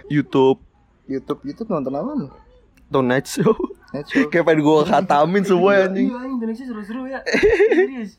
YouTube 0.08 0.58
YouTube 1.04 1.40
YouTube 1.42 1.68
nonton 1.68 1.92
apa 1.92 2.10
lu? 2.14 2.26
Tonight 2.88 3.26
show. 3.26 3.54
Kayak 4.26 4.44
pengen 4.44 4.60
gue 4.60 4.76
khatamin 4.84 5.42
semua 5.42 5.84
anjing 5.84 6.08
Iya, 6.08 6.22
Indonesia 6.24 6.64
seru-seru 6.64 7.02
ya. 7.04 7.20
Serius. 7.68 8.16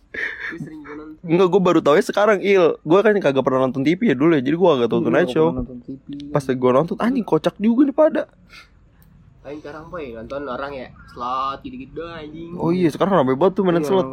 Gue 0.51 0.59
sering 0.59 0.81
gue 0.81 0.93
nonton. 0.93 1.23
Enggak, 1.23 1.47
gue 1.47 1.61
baru 1.61 1.79
tau 1.79 1.95
ya 1.95 2.03
sekarang 2.03 2.37
Il 2.39 2.75
Gue 2.77 2.99
kan 2.99 3.15
kagak 3.15 3.39
pernah 3.39 3.63
nonton 3.63 3.81
TV 3.81 3.99
ya 4.03 4.15
dulu 4.15 4.31
ya 4.31 4.41
Jadi 4.41 4.53
gue 4.53 4.69
agak 4.69 4.87
tau 4.87 4.99
Tonight 4.99 5.29
Show. 5.29 5.47
Pas 6.29 6.43
gue 6.43 6.71
nonton 6.71 6.95
anjing 6.97 7.23
kocak 7.23 7.55
juga 7.55 7.81
nih 7.83 7.95
pada 7.95 8.23
Lain 9.41 9.57
sekarang 9.57 9.87
apa 9.87 9.97
ya? 9.97 10.09
Nonton 10.19 10.41
orang 10.45 10.71
ya 10.71 10.87
slot 11.07 11.59
gitu-gitu 11.61 11.97
doang 11.97 12.13
anjing. 12.15 12.51
Oh 12.53 12.69
iya 12.69 12.87
sekarang 12.87 13.17
rame 13.17 13.33
banget 13.33 13.53
tuh 13.55 13.63
mainin 13.63 13.81
Iya, 13.81 13.89
slot. 13.89 14.05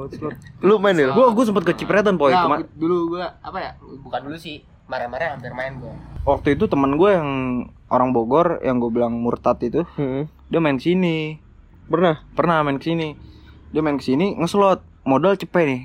Lu 0.62 0.79
main 0.79 0.94
ya? 0.94 1.12
Gua 1.12 1.31
gua 1.31 1.44
sempet 1.44 1.68
kecipretan 1.68 2.16
poy 2.16 2.33
Nah, 2.33 2.64
dulu 2.73 3.12
gue 3.12 3.25
apa 3.25 3.59
ya? 3.59 3.71
Bukan 3.77 4.25
dulu 4.25 4.38
sih. 4.38 4.62
Marah-marah 4.88 5.37
hampir 5.37 5.53
main 5.53 5.77
gue. 5.77 5.92
Waktu 6.25 6.57
itu 6.57 6.64
teman 6.64 6.97
gue 6.97 7.12
yang 7.12 7.29
orang 7.87 8.09
Bogor 8.09 8.57
yang 8.62 8.81
gue 8.81 8.88
bilang 8.88 9.21
murtad 9.21 9.61
itu, 9.61 9.85
Hmm. 9.97 10.33
dia 10.49 10.61
main 10.61 10.81
sini. 10.81 11.37
Pernah? 11.88 12.20
Pernah 12.33 12.62
main 12.62 12.77
ke 12.77 12.87
sini. 12.87 13.16
Dia 13.68 13.81
main 13.81 13.96
ke 13.96 14.05
sini 14.05 14.33
ngeslot, 14.35 14.81
modal 15.03 15.35
cepet 15.35 15.64
nih. 15.64 15.83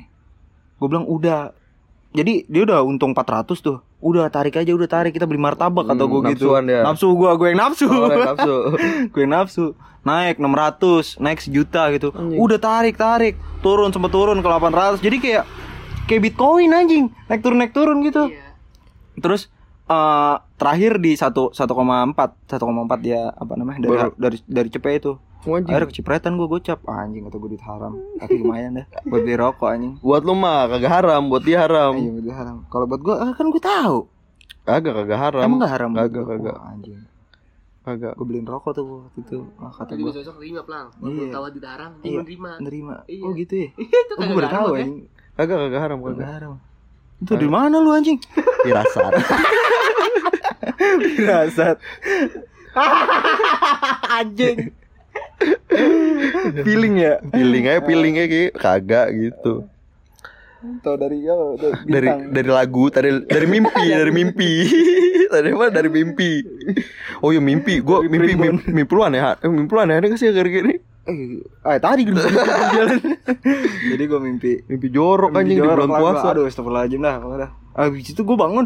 Gue 0.78 0.88
bilang 0.88 1.04
udah. 1.06 1.52
Jadi 2.14 2.46
dia 2.46 2.62
udah 2.62 2.84
untung 2.84 3.12
400 3.12 3.58
tuh. 3.58 3.82
Udah 3.98 4.28
tarik 4.28 4.54
aja, 4.54 4.70
udah 4.70 4.86
tarik 4.86 5.12
kita 5.12 5.24
beli 5.24 5.40
martabak 5.40 5.88
atau 5.88 6.06
Hmm, 6.06 6.12
gue 6.14 6.36
gitu. 6.36 6.52
nafsuan 6.52 6.64
dia. 6.64 6.84
Nafsu 6.84 7.08
gua, 7.14 7.32
gue 7.34 7.48
yang 7.50 7.60
nafsu. 7.62 7.88
Oh, 7.88 8.06
yang 8.06 8.28
nafsu. 8.28 8.56
gue 9.16 9.22
yang 9.22 9.34
nafsu. 9.34 9.66
Naik 10.04 10.36
600, 10.38 11.16
naik 11.18 11.40
sejuta 11.40 11.88
gitu. 11.90 12.12
Udah 12.14 12.60
tarik, 12.60 12.94
tarik. 12.94 13.34
Turun 13.60 13.90
sempat 13.90 14.12
turun 14.12 14.38
ke 14.38 14.48
800. 14.48 15.00
Jadi 15.00 15.18
kayak 15.18 15.44
kayak 16.06 16.22
Bitcoin 16.22 16.70
anjing. 16.70 17.08
Naik 17.26 17.40
turun 17.40 17.58
naik 17.58 17.72
turun 17.72 18.04
gitu. 18.04 18.28
Iya. 18.28 18.52
Terus 19.18 19.48
eh 19.84 20.36
terakhir 20.58 20.96
di 20.98 21.12
1 21.14 21.32
1,4 21.50 21.56
1,4 22.46 22.60
dia 23.00 23.32
apa 23.32 23.54
namanya 23.56 23.80
dari 23.82 23.96
Baru. 23.98 24.12
dari 24.16 24.38
dari 24.44 24.70
cepet 24.70 24.92
itu. 24.98 25.16
Anjing. 25.46 25.68
Akhirnya 25.68 25.90
kecipretan 25.90 26.32
gue 26.34 26.48
gocap 26.48 26.80
ah, 26.86 27.04
Anjing 27.04 27.24
kata 27.24 27.36
gue 27.36 27.50
duit 27.50 27.62
haram 27.62 27.94
Tapi 28.16 28.34
lumayan 28.38 28.72
dah 28.76 28.86
Buat 29.10 29.22
beli 29.22 29.36
rokok 29.36 29.68
anjing 29.68 29.94
Buat 30.00 30.22
lu 30.22 30.34
mah 30.34 30.66
kagak 30.68 30.92
haram, 30.94 31.22
buat 31.28 31.42
dia 31.42 31.58
haram. 31.60 31.94
Iya 31.94 32.12
duit 32.18 32.32
haram 32.32 32.58
Kalau 32.68 32.86
buat 32.86 33.00
gue 33.00 33.12
ah, 33.14 33.32
kan 33.32 33.46
gue 33.46 33.60
tahu 33.60 33.98
Kagak 34.64 34.94
kagak 34.96 35.20
haram. 35.20 35.44
Emang 35.44 35.60
gak 35.60 35.74
haram 35.74 35.90
buat 35.92 36.02
Kagak 36.02 36.16
gua? 36.18 36.32
kagak. 36.32 36.56
Wah, 36.56 36.72
Anjing 36.72 37.00
Kagak. 37.84 38.14
Gue 38.16 38.26
beliin 38.26 38.46
rokok 38.46 38.72
tuh 38.72 38.84
waktu 39.04 39.20
itu 39.22 39.38
ah, 39.58 39.68
Kata 39.70 39.92
Tapi 39.92 40.02
gue 40.02 40.14
sosok 40.14 40.36
terima 40.40 40.62
pelang. 40.64 40.88
Iya. 40.98 41.12
Iya. 41.12 41.26
Tahu 41.30 41.44
di 41.50 41.60
haram, 41.62 41.92
dia 41.94 42.08
Iya. 42.08 42.20
menerima. 42.22 42.52
Nerima 42.64 42.96
Iya. 43.06 43.24
Oh 43.28 43.32
gitu 43.34 43.54
ya 43.54 43.68
Itu 43.84 44.14
Oh 44.14 44.24
gue 44.24 44.36
haram, 44.40 44.52
tahu 44.54 44.68
ya. 44.72 44.80
anjing 44.80 44.98
Kagak 45.34 45.58
kagak 45.60 45.82
haram 45.82 45.98
Kagak 46.00 46.30
haram 46.32 46.54
Itu 47.20 47.32
dari 47.34 47.50
mana 47.50 47.76
lu 47.78 47.90
anjing? 47.92 48.18
Dirasar. 48.66 49.12
Firasat 51.14 51.78
Anjing 54.10 54.72
Feeling 56.66 56.96
ya 56.98 57.14
Feeling 57.30 57.64
aja 57.66 57.82
feeling 57.82 58.14
aja 58.16 58.28
kayak 58.28 58.52
kagak 58.54 59.08
gitu. 59.14 59.68
Tahu 60.80 60.96
dari 60.96 61.20
ya 61.20 61.36
Dari 61.84 62.08
dari 62.32 62.48
lagu, 62.48 62.88
dari 62.88 63.20
dari 63.22 63.46
mimpi, 63.46 63.84
dari 64.00 64.12
mimpi. 64.12 64.52
Tadi 65.34 65.50
apa? 65.50 65.68
Dari 65.68 65.90
mimpi. 65.90 66.32
Oh 67.20 67.30
iya 67.30 67.42
mimpi. 67.42 67.82
Gua 67.82 68.00
mimpi 68.02 68.32
mimpi, 68.34 68.72
mimpi 68.72 68.92
lu 68.92 69.02
aneh. 69.02 69.20
Eh, 69.20 69.50
Mimpi 69.50 69.72
lu 69.72 69.80
aneh 69.82 70.00
aneh 70.00 70.08
gak 70.08 70.20
sih 70.20 70.30
agar 70.30 70.48
gini? 70.48 70.80
Eh, 71.04 71.44
ah, 71.62 71.76
tadi 71.78 72.08
jalan. 72.08 72.96
Jadi 73.84 74.04
gue 74.08 74.20
mimpi 74.24 74.64
Mimpi 74.64 74.88
jorok 74.88 75.36
anjing 75.36 75.60
di 75.60 75.60
jorok 75.60 75.84
bulan 75.84 75.90
lah 75.90 76.00
puasa. 76.00 76.24
gua. 76.24 76.32
Aduh, 76.32 76.44
astagfirullahaladzim 76.48 77.02
dah. 77.02 77.16
dah. 77.20 77.50
Habis 77.76 78.16
itu 78.16 78.22
gue 78.24 78.38
bangun 78.38 78.66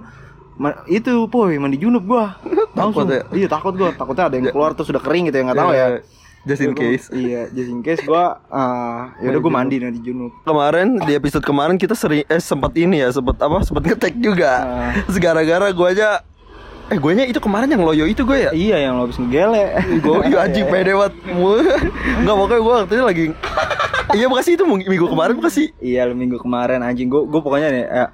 ma- 0.53 0.85
itu 0.85 1.09
poy 1.33 1.57
mandi 1.57 1.81
junub 1.81 2.05
gua. 2.05 2.37
Langsung. 2.77 3.09
ya? 3.09 3.25
Iya, 3.33 3.47
takut 3.49 3.73
gua. 3.73 3.89
Takutnya 3.89 4.29
ada 4.29 4.35
yang 4.37 4.53
keluar 4.53 4.77
terus 4.77 4.93
udah 4.93 5.01
kering 5.01 5.33
gitu 5.33 5.41
ya 5.41 5.43
enggak 5.49 5.57
tahu 5.57 5.71
ya. 5.73 5.87
Just 6.45 6.61
in 6.61 6.77
case. 6.77 7.09
Iya, 7.09 7.49
just 7.49 7.69
in 7.71 7.81
case 7.81 8.03
gua 8.05 8.43
ah 8.51 9.15
ya 9.23 9.33
udah 9.33 9.41
gua 9.41 9.53
mandi 9.63 9.81
mandi 9.81 9.99
junub. 10.03 10.31
Kemarin 10.45 11.01
di 11.03 11.11
episode 11.17 11.43
kemarin 11.43 11.75
kita 11.79 11.97
sering 11.97 12.27
eh 12.27 12.41
sempat 12.41 12.75
ini 12.77 13.01
ya, 13.01 13.09
sempat 13.09 13.39
apa? 13.41 13.63
Sempat 13.65 13.83
ngetek 13.87 14.15
juga. 14.19 14.51
Ah. 14.61 14.91
Terus 15.09 15.17
gara-gara 15.17 15.71
gua 15.73 15.89
aja 15.91 16.09
eh 16.87 16.95
gue 16.95 17.11
nya 17.11 17.27
itu 17.27 17.43
kemarin 17.43 17.67
yang 17.67 17.83
loyo 17.83 18.07
itu 18.07 18.23
gue 18.23 18.47
ya. 18.47 18.51
Iya, 18.55 18.87
yang 18.87 18.95
lo 18.95 19.11
habis 19.11 19.19
ngegele. 19.19 19.75
Gue 20.07 20.23
iya 20.31 20.47
anjing 20.47 20.67
pede 20.71 20.95
banget. 20.95 21.19
Enggak 22.23 22.35
pokoknya 22.39 22.61
gue 22.63 22.73
waktu 22.79 22.93
itu 22.95 23.03
lagi 23.03 23.25
Iya 24.15 24.25
makasih 24.31 24.55
itu 24.55 24.63
minggu 24.63 25.07
kemarin 25.11 25.35
makasih. 25.35 25.67
Iya, 25.83 26.07
minggu 26.15 26.39
kemarin 26.39 26.79
anjing 26.79 27.11
gua 27.11 27.27
gua 27.27 27.43
pokoknya 27.43 27.67
nih 27.75 27.85
eh, 27.91 28.09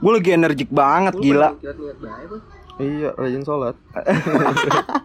gua 0.00 0.12
lagi 0.16 0.30
energik 0.32 0.72
banget 0.72 1.14
gila. 1.20 1.52
Iya, 2.74 3.14
rajin 3.14 3.42
sholat. 3.46 3.78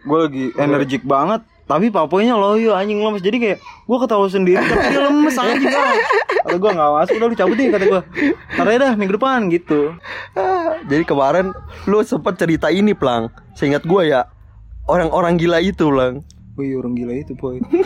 gue 0.00 0.18
lagi 0.18 0.44
energik 0.58 1.06
banget 1.06 1.46
tapi 1.62 1.86
papoynya 1.86 2.34
loyo 2.34 2.74
anjing 2.74 2.98
lemes 2.98 3.22
jadi 3.22 3.38
kayak 3.38 3.58
gue 3.62 3.98
ketawa 4.02 4.26
sendiri 4.26 4.58
tapi 4.58 4.90
dia 4.90 5.00
lemes 5.06 5.38
anjing 5.38 5.70
kan 5.70 5.94
kata 6.42 6.56
gue 6.58 6.70
nggak 6.74 6.90
masuk 6.98 7.14
udah 7.14 7.28
lu 7.30 7.36
cabut 7.38 7.54
nih 7.54 7.70
kata 7.70 7.84
gue 7.86 8.02
aja 8.58 8.78
dah 8.82 8.92
minggu 8.98 9.14
depan 9.14 9.46
gitu 9.46 9.94
Jadi 10.90 11.04
kemarin 11.06 11.54
lu 11.86 12.02
sempat 12.02 12.34
cerita 12.34 12.66
ini 12.66 12.90
plang. 12.90 13.30
Seingat 13.54 13.86
gue 13.86 14.10
ya 14.10 14.26
orang-orang 14.90 15.38
gila 15.38 15.62
itu 15.62 15.86
plang. 15.86 16.26
wih 16.58 16.74
orang 16.74 16.98
gila 16.98 17.14
itu 17.14 17.32
boy 17.38 17.62
sih? 17.70 17.78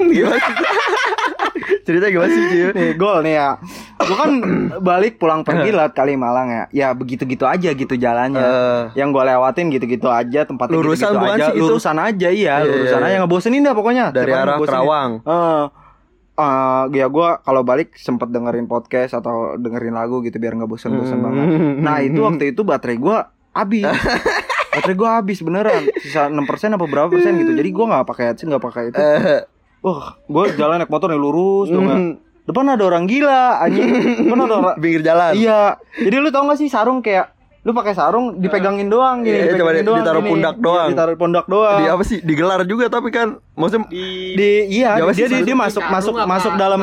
Cerita 1.82 2.06
gimana 2.06 2.28
sih 2.28 2.44
Cio? 2.46 2.68
nih 2.70 2.92
gol 2.94 3.20
nih 3.20 3.34
ya 3.34 3.50
gue 3.96 4.16
kan 4.16 4.30
balik 4.78 5.16
pulang 5.16 5.40
pergi 5.40 5.70
lewat 5.70 5.92
Kalimalang 5.92 6.48
ya 6.48 6.64
ya 6.70 6.88
begitu 6.90 7.24
gitu 7.24 7.44
aja 7.44 7.70
gitu 7.70 7.94
jalannya 7.94 8.36
Eh. 8.36 8.82
yang 8.94 9.10
gue 9.10 9.22
lewatin 9.22 9.68
gitu 9.68 9.84
gitu 9.86 10.06
aja 10.06 10.42
tempatnya 10.42 10.74
Lurusan 10.74 11.10
gitu, 11.10 11.18
-gitu 11.18 11.30
aja 11.30 11.44
sih 11.46 11.58
lurusan 11.58 11.96
aja 11.96 12.28
iya 12.28 12.54
Iya, 12.56 12.68
lurusan 12.68 12.96
iya, 12.96 13.02
aja 13.02 13.08
iya. 13.08 13.18
nggak 13.18 13.32
bosenin 13.32 13.62
dah 13.62 13.72
pokoknya 13.72 14.04
Dari 14.10 14.26
Tiap 14.26 14.38
arah 14.38 14.54
ngebosenin. 14.54 14.74
Kerawang. 14.74 15.10
Eh, 15.24 15.64
eh, 16.34 16.82
ya 16.92 17.06
gue 17.06 17.28
kalau 17.40 17.62
balik 17.62 17.88
sempet 17.94 18.28
dengerin 18.28 18.66
podcast 18.66 19.12
atau 19.14 19.34
dengerin 19.54 19.92
lagu 19.92 20.18
gitu 20.20 20.36
biar 20.36 20.54
nggak 20.54 20.68
bosan-bosan 20.68 21.14
Hmm. 21.14 21.24
banget. 21.24 21.46
Nah 21.78 21.96
itu 22.00 22.20
waktu 22.20 22.44
itu 22.48 22.60
baterai 22.60 22.96
gue 22.96 23.16
habis. 23.52 23.86
baterai 24.74 24.96
gue 24.96 25.08
habis 25.08 25.38
beneran. 25.40 25.82
Sisa 25.96 26.26
6% 26.26 26.34
apa 26.72 26.84
berapa 26.84 27.08
persen 27.08 27.36
gitu. 27.36 27.52
Jadi 27.52 27.70
gue 27.70 27.84
nggak 27.86 28.04
pakai 28.04 28.24
headset 28.28 28.46
nggak 28.46 28.64
pakai 28.64 28.82
itu. 28.90 28.98
Wah 29.84 30.16
gue 30.18 30.44
jalan 30.54 30.80
naik 30.80 30.88
motor 30.88 31.06
nih 31.06 31.20
lurus 31.20 31.68
dong. 31.68 31.84
ya. 31.84 31.92
Hmm. 31.92 32.12
Depan 32.42 32.64
ada 32.66 32.82
orang 32.82 33.04
gila 33.04 33.56
anjing. 33.58 33.88
Depan 34.22 34.38
ada 34.38 34.54
orang. 34.54 34.76
pinggir 34.76 35.00
jalan. 35.02 35.32
Iya. 35.34 35.76
Jadi 35.94 36.16
lu 36.18 36.28
tau 36.28 36.44
gak 36.44 36.56
sih 36.56 36.66
sarung 36.66 37.00
kayak 37.00 37.32
lu 37.60 37.72
pakai 37.72 37.92
sarung 37.92 38.36
dipegangin 38.36 38.88
doang 38.88 39.20
gini, 39.20 39.40
Iya, 39.40 39.56
cuma 39.56 39.72
di- 39.72 39.80
doang 39.80 39.96
ditaruh 39.98 40.20
gini. 40.20 40.30
pundak 40.30 40.54
Iya, 40.54 40.60
doang. 40.60 40.88
ditaruh 40.90 41.16
pundak 41.16 41.46
doang. 41.46 41.78
Di 41.78 41.86
apa 41.86 42.02
sih? 42.02 42.18
Digelar 42.20 42.60
juga 42.62 42.84
tapi 42.86 43.08
kan 43.08 43.28
maksudnya 43.54 43.88
Di 43.88 44.04
Di 44.34 44.50
iya, 44.70 45.00
dia 45.00 45.08
sih? 45.10 45.24
dia, 45.26 45.40
dia 45.42 45.56
masuk 45.56 45.80
masuk 45.82 46.12
apa? 46.14 46.28
masuk 46.28 46.52
dalam. 46.54 46.80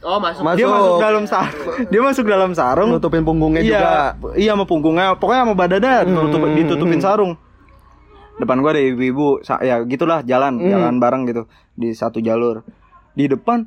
Oh, 0.00 0.18
masuk. 0.20 0.42
Masuk. 0.44 0.54
dia 0.54 0.66
masuk 0.68 0.94
dalam 1.00 1.24
sarung 1.26 1.66
dia 1.90 2.00
masuk 2.00 2.24
dalam 2.24 2.50
sarung 2.52 2.88
nutupin 2.92 3.22
punggungnya 3.22 3.60
iya 3.60 3.74
juga. 4.14 4.34
iya 4.36 4.50
sama 4.52 4.62
punggungnya 4.62 5.14
pokoknya 5.16 5.42
sama 5.42 5.54
badannya 5.56 5.94
Hmm. 6.04 6.54
ditutupin 6.54 7.00
sarung 7.00 7.32
depan 8.42 8.58
gua 8.58 8.70
ada 8.70 8.82
ibu-ibu 8.82 9.38
ya 9.60 9.80
gitulah 9.82 10.20
jalan 10.22 10.58
Hmm. 10.58 10.68
jalan 10.68 10.94
bareng 10.96 11.22
gitu 11.24 11.42
di 11.72 11.90
satu 11.90 12.18
jalur 12.18 12.66
di 13.12 13.26
depan 13.26 13.62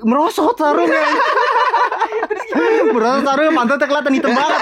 merosot 0.00 0.52
sarungnya 0.52 1.04
merosot 2.88 3.22
sarungnya 3.22 3.52
pantatnya 3.52 3.86
kelihatan 3.86 4.12
hitam 4.12 4.32
banget 4.32 4.60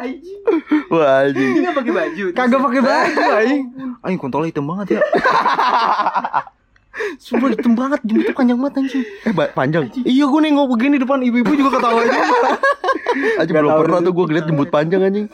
Anjing. 0.00 0.40
Wah, 0.88 1.20
anjing. 1.22 1.50
Dia 1.52 1.62
nggak 1.62 1.76
pakai 1.76 1.92
baju. 1.92 2.24
kagak 2.32 2.60
pakai 2.62 2.80
baju 2.80 3.20
aing 3.36 3.64
aing 4.00 4.18
kontolnya 4.18 4.48
hitam 4.48 4.64
banget 4.64 4.96
ya 4.96 5.00
Sumpah 7.16 7.48
hitam 7.48 7.72
banget, 7.72 8.00
jembutnya 8.02 8.34
panjang 8.34 8.58
banget 8.58 8.74
anjing 8.78 9.04
Eh, 9.22 9.32
ba- 9.32 9.52
panjang. 9.54 9.88
Iya 9.94 10.24
gue 10.26 10.40
nengok 10.42 10.66
begini 10.70 10.96
depan 10.96 11.22
ibu-ibu 11.22 11.52
juga 11.54 11.78
ketawa 11.78 12.00
Anjing 12.02 12.16
Nggak 13.46 13.62
belum 13.62 13.72
pernah 13.78 13.98
tuh 14.00 14.12
gue 14.12 14.24
ngeliat 14.26 14.44
jembut 14.44 14.68
panjang 14.68 15.00
anjing. 15.02 15.26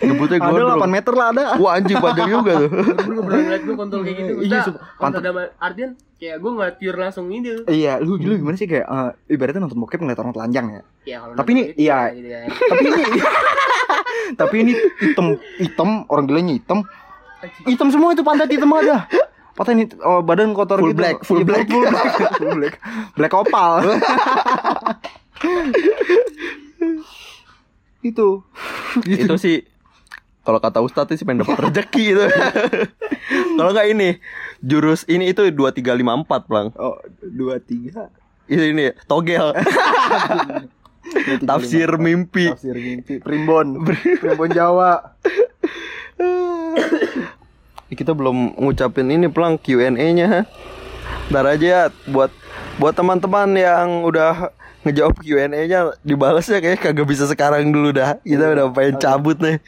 Jembutnya 0.00 0.38
Ada 0.38 0.48
gondrong. 0.48 0.80
8 0.80 0.90
meter 0.90 1.12
lah 1.12 1.26
ada 1.28 1.44
Wah, 1.56 1.72
anjing 1.74 1.96
panjang 1.96 2.28
juga 2.30 2.52
tuh. 2.56 2.70
Gue 2.70 3.12
gak 3.12 3.24
pernah 3.24 3.40
ngeliat 3.42 3.62
gue 3.62 3.74
kontol 3.74 4.00
kayak 4.00 4.16
gitu. 4.16 4.32
Iya, 4.38 4.46
Iya, 4.46 4.58
sumpah. 4.62 4.82
kontol 4.96 5.20
dalam 5.20 5.36
artian 5.58 5.90
kayak 6.16 6.36
gue 6.36 6.50
ngeliat 6.50 6.74
pure 6.76 6.98
langsung 6.98 7.26
ini. 7.28 7.48
Iya, 7.64 7.92
lu 7.98 8.16
lu 8.16 8.34
gimana 8.34 8.54
sih 8.54 8.64
kayak 8.64 8.86
eh, 8.86 9.10
ibaratnya 9.30 9.60
nonton 9.60 9.78
bokep 9.78 9.98
ngeliat 9.98 10.18
orang 10.18 10.32
telanjang 10.32 10.66
ya. 10.70 10.82
Ya, 11.04 11.16
kalau 11.18 11.34
Tapi 11.34 11.50
nonton 11.50 11.54
ini- 11.54 11.68
gitu, 11.68 11.80
iya. 11.80 11.98
gitu 12.10 12.28
kan. 12.28 12.48
Tapi 12.50 12.84
ini 12.86 13.02
Tapi 14.40 14.56
ini 14.58 14.72
hitam 15.00 15.26
hitam 15.56 15.88
orang 16.06 16.24
gilanya 16.24 16.52
hitam. 16.54 16.78
Hitam 17.64 17.88
semua 17.88 18.10
itu 18.10 18.20
pantat 18.20 18.46
hitam 18.46 18.70
ada. 18.70 19.04
paten 19.50 19.76
itu 19.78 19.92
oh, 19.98 20.20
badan 20.20 20.52
kotor 20.52 20.78
Full 20.78 20.90
gitu. 20.90 20.98
black, 20.98 21.16
full 21.20 21.36
Iya, 21.36 21.44
black. 21.44 21.66
full 21.66 21.84
black, 21.84 22.12
full 22.34 22.54
black. 22.54 22.74
Black 23.18 23.32
opal. 23.34 23.72
itu. 28.02 28.28
itu 29.02 29.34
sih 29.36 29.56
kalau 30.40 30.58
kata 30.58 30.80
Ustadz 30.80 31.20
sih 31.20 31.24
pengen 31.28 31.44
dapat 31.44 31.68
rezeki 31.68 32.04
itu. 32.16 32.24
kalau 33.60 33.70
nggak 33.76 33.88
ini 33.92 34.16
jurus 34.64 35.04
ini 35.04 35.32
itu 35.32 35.44
dua 35.52 35.72
tiga 35.72 35.92
lima 35.92 36.16
empat 36.16 36.48
pelang. 36.48 36.72
Oh, 36.80 36.96
dua 37.20 37.60
tiga. 37.60 38.08
Ini 38.50 38.64
ini 38.74 38.84
togel. 39.04 39.52
Tafsir 41.48 41.90
mimpi. 42.00 42.50
Tafsir 42.50 42.76
mimpi. 42.76 43.20
Primbon. 43.20 43.84
Primbon 44.22 44.50
Jawa. 44.50 45.14
Kita 47.90 48.14
belum 48.14 48.54
ngucapin 48.54 49.10
ini 49.10 49.26
pelang 49.26 49.58
Q&A-nya. 49.58 50.46
Ntar 51.30 51.44
aja 51.46 51.66
ya, 51.66 51.82
buat 52.06 52.30
buat 52.78 52.94
teman-teman 52.94 53.50
yang 53.58 54.06
udah 54.06 54.54
ngejawab 54.86 55.18
Q&A-nya 55.20 55.98
dibalasnya 56.06 56.62
kayak 56.62 56.80
kagak 56.80 57.06
bisa 57.06 57.26
sekarang 57.26 57.74
dulu 57.74 57.90
dah. 57.90 58.16
Kita 58.22 58.46
udah 58.54 58.70
pengen 58.70 58.96
cabut 59.02 59.36
nih. 59.42 59.58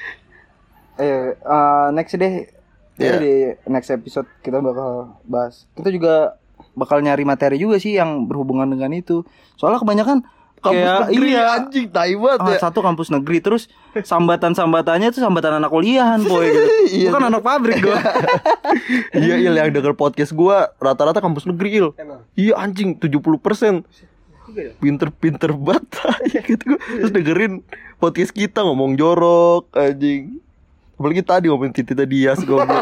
Eh, 1.03 1.35
eh, 1.35 1.87
next 1.91 2.15
deh. 2.15 2.47
Ya, 2.95 3.19
di 3.19 3.33
next 3.67 3.91
episode 3.91 4.29
kita 4.41 4.63
bakal 4.63 5.19
bahas. 5.27 5.67
Kita 5.75 5.91
juga 5.91 6.39
bakal 6.73 7.03
nyari 7.03 7.27
materi 7.27 7.59
juga 7.59 7.77
sih 7.77 7.99
yang 7.99 8.31
berhubungan 8.31 8.69
dengan 8.69 8.95
itu. 8.95 9.27
Soalnya 9.59 9.83
kebanyakan 9.83 10.23
kayak 10.63 11.11
negeri, 11.11 11.35
iya 11.35 11.59
anjing 11.59 11.91
tai 11.91 12.15
banget 12.15 12.39
Ah, 12.39 12.55
ya. 12.55 12.59
satu 12.63 12.87
kampus 12.87 13.11
negeri 13.11 13.43
terus 13.43 13.67
sambatan-sambatannya 13.99 15.11
tuh 15.11 15.19
sambatan 15.19 15.59
anak 15.59 15.75
kuliahan 15.75 16.23
boy 16.23 16.47
gitu. 16.47 16.71
Iya. 17.03 17.11
Bukan 17.11 17.25
anak 17.35 17.43
pabrik 17.43 17.83
gua. 17.83 17.99
Iya 19.19 19.43
Il 19.43 19.59
yang 19.59 19.75
denger 19.75 19.99
podcast 19.99 20.31
gua 20.31 20.71
rata-rata 20.79 21.19
kampus 21.19 21.51
negeri 21.51 21.83
Il. 21.83 21.89
Iya 22.39 22.55
anjing 22.55 22.95
70% 22.95 23.83
Pinter-pinter 24.79 25.51
banget 25.57 25.87
ya 26.37 26.41
gitu 26.45 26.77
gua. 26.77 26.79
Terus 26.79 27.11
dengerin 27.11 27.53
podcast 27.99 28.31
kita 28.31 28.63
ngomong 28.63 28.95
jorok 28.95 29.67
anjing. 29.75 30.39
Apalagi 31.03 31.27
tadi 31.27 31.51
ngomongin 31.51 31.75
Titi 31.75 31.99
Dias 31.99 32.39
goblok. 32.47 32.79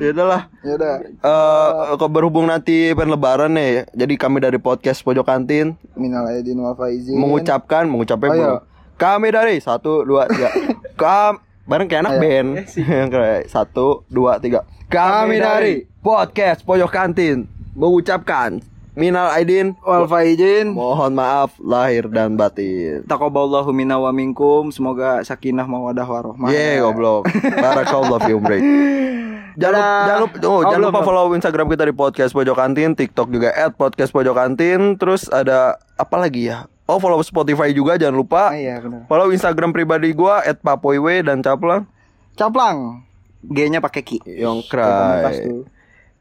ya 0.00 0.08
udahlah. 0.10 0.48
ya 0.64 0.72
udah. 0.74 0.94
Eh 1.04 1.68
kok 1.92 2.08
berhubung 2.08 2.48
nanti 2.48 2.96
pengen 2.96 3.12
lebaran 3.12 3.52
nih. 3.52 3.84
Jadi 3.92 4.16
kami 4.16 4.40
dari 4.40 4.56
podcast 4.56 5.04
Pojok 5.04 5.28
Kantin 5.28 5.76
Minal 5.92 6.24
aidin 6.32 6.56
wal 6.56 6.72
faizin. 6.72 7.20
mengucapkan 7.20 7.84
mengucapnya 7.84 8.28
Oh, 8.28 8.34
iya. 8.34 8.52
Kami 8.96 9.28
dari 9.28 9.60
satu 9.60 10.08
dua 10.08 10.24
tiga. 10.24 10.48
Kam 10.96 11.44
bareng 11.68 11.84
kayak 11.84 12.08
anak 12.08 12.12
Ayo. 12.16 12.22
band. 12.24 12.48
Kayak 13.12 13.52
satu 13.52 14.08
dua 14.08 14.40
tiga. 14.40 14.64
Kami 14.88 15.36
dari 15.36 15.84
podcast 16.00 16.64
Pojok 16.64 16.88
Kantin 16.88 17.44
mengucapkan 17.76 18.64
minal 18.92 19.32
aidin 19.32 19.72
wal 19.80 20.04
faizin. 20.04 20.72
mohon 20.72 21.12
maaf 21.12 21.56
lahir 21.58 22.08
dan 22.08 22.36
batin. 22.36 23.02
Taqabbalallahu 23.04 23.72
minna 23.72 23.96
wa 23.96 24.10
minkum. 24.10 24.68
Semoga 24.68 25.20
sakinah 25.22 25.64
mawadah 25.64 26.04
warahmah. 26.04 26.48
Ye 26.48 26.78
goblok. 26.78 27.28
Barakallah 27.32 28.18
fi 28.20 28.32
umrik. 28.32 28.62
Jangan 29.52 29.76
Dadah. 29.76 30.04
jangan 30.08 30.20
lupa, 30.24 30.36
oh, 30.40 30.48
Oh, 30.48 30.60
jangan 30.64 30.80
lupa 30.80 30.92
belum. 30.96 31.04
follow 31.04 31.26
Instagram 31.36 31.66
kita 31.68 31.84
di 31.84 31.92
podcast 31.92 32.32
Pojok 32.32 32.56
Kantin, 32.56 32.96
TikTok 32.96 33.28
juga 33.28 33.52
@podcast 33.76 34.08
Pojok 34.08 34.32
Kantin, 34.32 34.96
terus 34.96 35.28
ada 35.28 35.76
apa 36.00 36.16
lagi 36.16 36.48
ya? 36.48 36.64
Oh 36.88 36.96
follow 36.96 37.20
Spotify 37.20 37.68
juga 37.68 38.00
jangan 38.00 38.16
lupa. 38.16 38.48
Ah, 38.48 38.56
iya 38.56 38.80
benar. 38.80 39.04
Follow 39.06 39.28
Instagram 39.28 39.76
pribadi 39.76 40.16
gua 40.16 40.40
@papoiwe 40.40 41.20
dan 41.20 41.44
Caplang 41.44 41.84
Caplang. 42.32 43.04
G-nya 43.44 43.84
pakai 43.84 44.00
ki. 44.00 44.24
Yongkrai. 44.24 45.68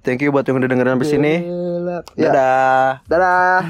Thank 0.02 0.26
you 0.26 0.34
buat 0.34 0.50
yang 0.50 0.58
udah 0.58 0.66
dengerin 0.66 0.98
sampai 0.98 1.10
sini. 1.14 1.34
Ya. 2.18 2.34
Dadah. 2.34 3.06
Dadah. 3.06 3.62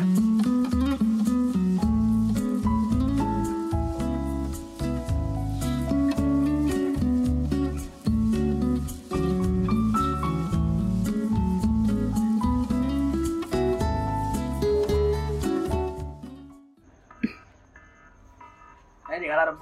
Eh, 19.11 19.27
alarm. 19.27 19.59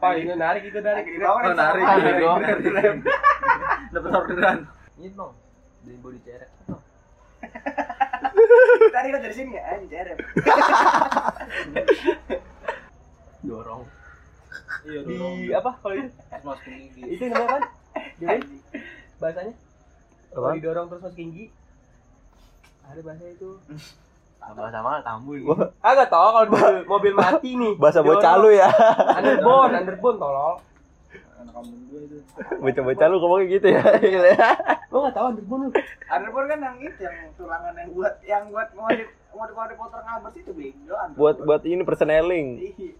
Pak, 0.00 0.16
ini 0.16 0.32
narik 0.32 0.64
itu 0.64 0.80
narik. 0.80 1.04
Lagi 1.04 1.12
di 1.12 1.20
bawah 1.20 1.40
nih, 1.44 1.54
narik. 1.54 1.84
pesawat. 1.84 2.00
Narik 2.00 2.16
dong. 2.24 2.98
Dapat 3.92 4.10
orderan. 4.16 4.58
Ini 4.96 5.08
dong. 5.12 5.41
Dari 5.82 5.96
body 5.98 6.18
cerek. 6.20 6.50
Tadi 8.92 9.08
kan 9.08 9.20
dari 9.20 9.34
sini 9.34 9.50
ya, 9.52 9.74
di 9.76 9.86
CRM. 9.86 10.18
Dorong. 13.42 13.82
Iya, 14.82 15.00
di 15.00 15.12
dorong. 15.12 15.36
apa 15.52 15.70
kalau 15.76 15.94
itu 15.96 16.10
Terus 16.12 16.44
masukin 16.44 16.74
gigi. 16.88 17.00
itu 17.08 17.24
namanya 17.26 17.50
kan 17.52 17.62
gimana 18.12 18.44
bahasanya 19.18 19.54
kalau 20.28 20.48
didorong 20.52 20.86
terus 20.88 21.02
masukin 21.02 21.28
gigi 21.28 21.46
ada 22.82 23.00
bahasa 23.00 23.24
itu 23.28 23.50
Tambah 24.36 24.68
sama 24.68 24.98
tambul. 25.00 25.38
ah 25.78 25.92
gak 25.92 26.10
tau 26.10 26.28
kalau 26.32 26.44
di 26.44 26.52
mobil, 26.52 26.82
mobil 26.84 27.12
mati 27.14 27.50
nih 27.54 27.72
Bahasa 27.76 28.02
bocah 28.02 28.34
lu 28.36 28.50
ya. 28.50 28.66
underbone 29.12 29.72
underbone 29.76 30.18
tolol 30.18 30.54
Anak 31.42 31.52
kamu 31.58 31.74
dua 31.90 32.00
itu. 32.06 32.16
Bocah-bocah 32.62 33.06
lu 33.10 33.16
ngomongnya 33.18 33.46
gitu 33.58 33.66
ya. 33.74 33.82
lo 34.92 34.96
gak 35.08 35.14
tau 35.16 35.26
underbone 35.32 35.62
lu 35.66 35.70
Underboard 36.06 36.46
kan 36.52 36.58
yang 36.62 36.76
itu 36.78 37.00
yang 37.02 37.16
tulangan 37.34 37.72
yang 37.74 37.88
buat 37.90 38.14
yang 38.22 38.44
buat 38.52 38.68
modif 38.78 39.08
modif 39.32 39.54
modif 39.56 39.76
motor 39.80 40.00
ngabers 40.04 40.36
itu 40.38 40.52
bego. 40.54 40.94
buat 41.18 41.36
buat 41.42 41.62
ini 41.66 41.82
personeling. 41.82 42.46
Iya. 42.60 42.90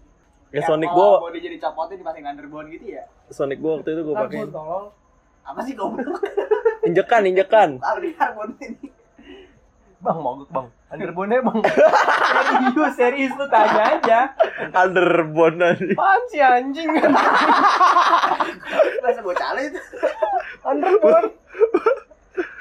Ya 0.53 0.61
Yang 0.61 0.63
Sonic 0.69 0.89
gua 0.93 1.09
body 1.23 1.39
jadi 1.41 1.57
copotnya 1.57 1.95
dipasang 2.03 2.25
underboard 2.27 2.67
gitu 2.69 2.85
ya. 2.99 3.03
Sonic 3.31 3.57
gua 3.63 3.79
waktu 3.79 3.89
itu 3.95 4.01
gua 4.03 4.15
pakai. 4.27 4.43
underbone 4.43 4.51
tolol 4.53 4.85
Apa 5.43 5.59
sih 5.67 5.73
goblok? 5.75 6.23
Injekan, 6.87 7.27
injekan. 7.27 7.69
Tahu 7.79 7.97
di 7.99 8.09
karbon 8.15 8.49
ini. 8.59 8.87
bang 10.03 10.19
mogok 10.19 10.51
bang 10.51 10.67
underbone 10.93 11.41
bang 11.41 11.59
serius 12.45 12.93
serius 12.93 13.33
lu 13.33 13.45
tanya 13.47 13.83
aja 13.91 14.19
Underbone 14.73 15.57
aja. 15.59 15.85
apaan 15.89 16.21
sih 16.27 16.39
anjing 16.39 16.87
Bahasa 18.99 19.19
bocah 19.19 19.57
itu. 19.57 19.79
underbone 20.63 21.33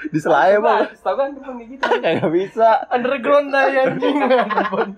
Di 0.08 0.18
selaya 0.18 0.58
bang. 0.58 0.88
tau 0.98 1.14
kan 1.14 1.30
underbone 1.30 1.56
kayak 1.58 1.68
gitu 1.70 1.84
Nggak 1.92 2.32
bisa. 2.32 2.68
underground 2.88 3.48
lah 3.48 3.68
ya, 3.68 3.82
anjing 3.86 4.16
underbone 4.18 4.92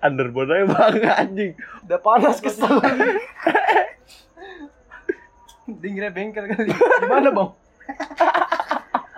Underbone 0.00 0.50
aja 0.50 0.64
bang 0.66 0.94
anjing. 1.06 1.50
udah 1.84 1.98
panas 2.00 2.38
kesel 2.38 2.82
Dingin 5.66 6.14
bengkel 6.14 6.46
kali. 6.46 6.70
Gimana, 6.70 7.34
Bang? 7.34 7.50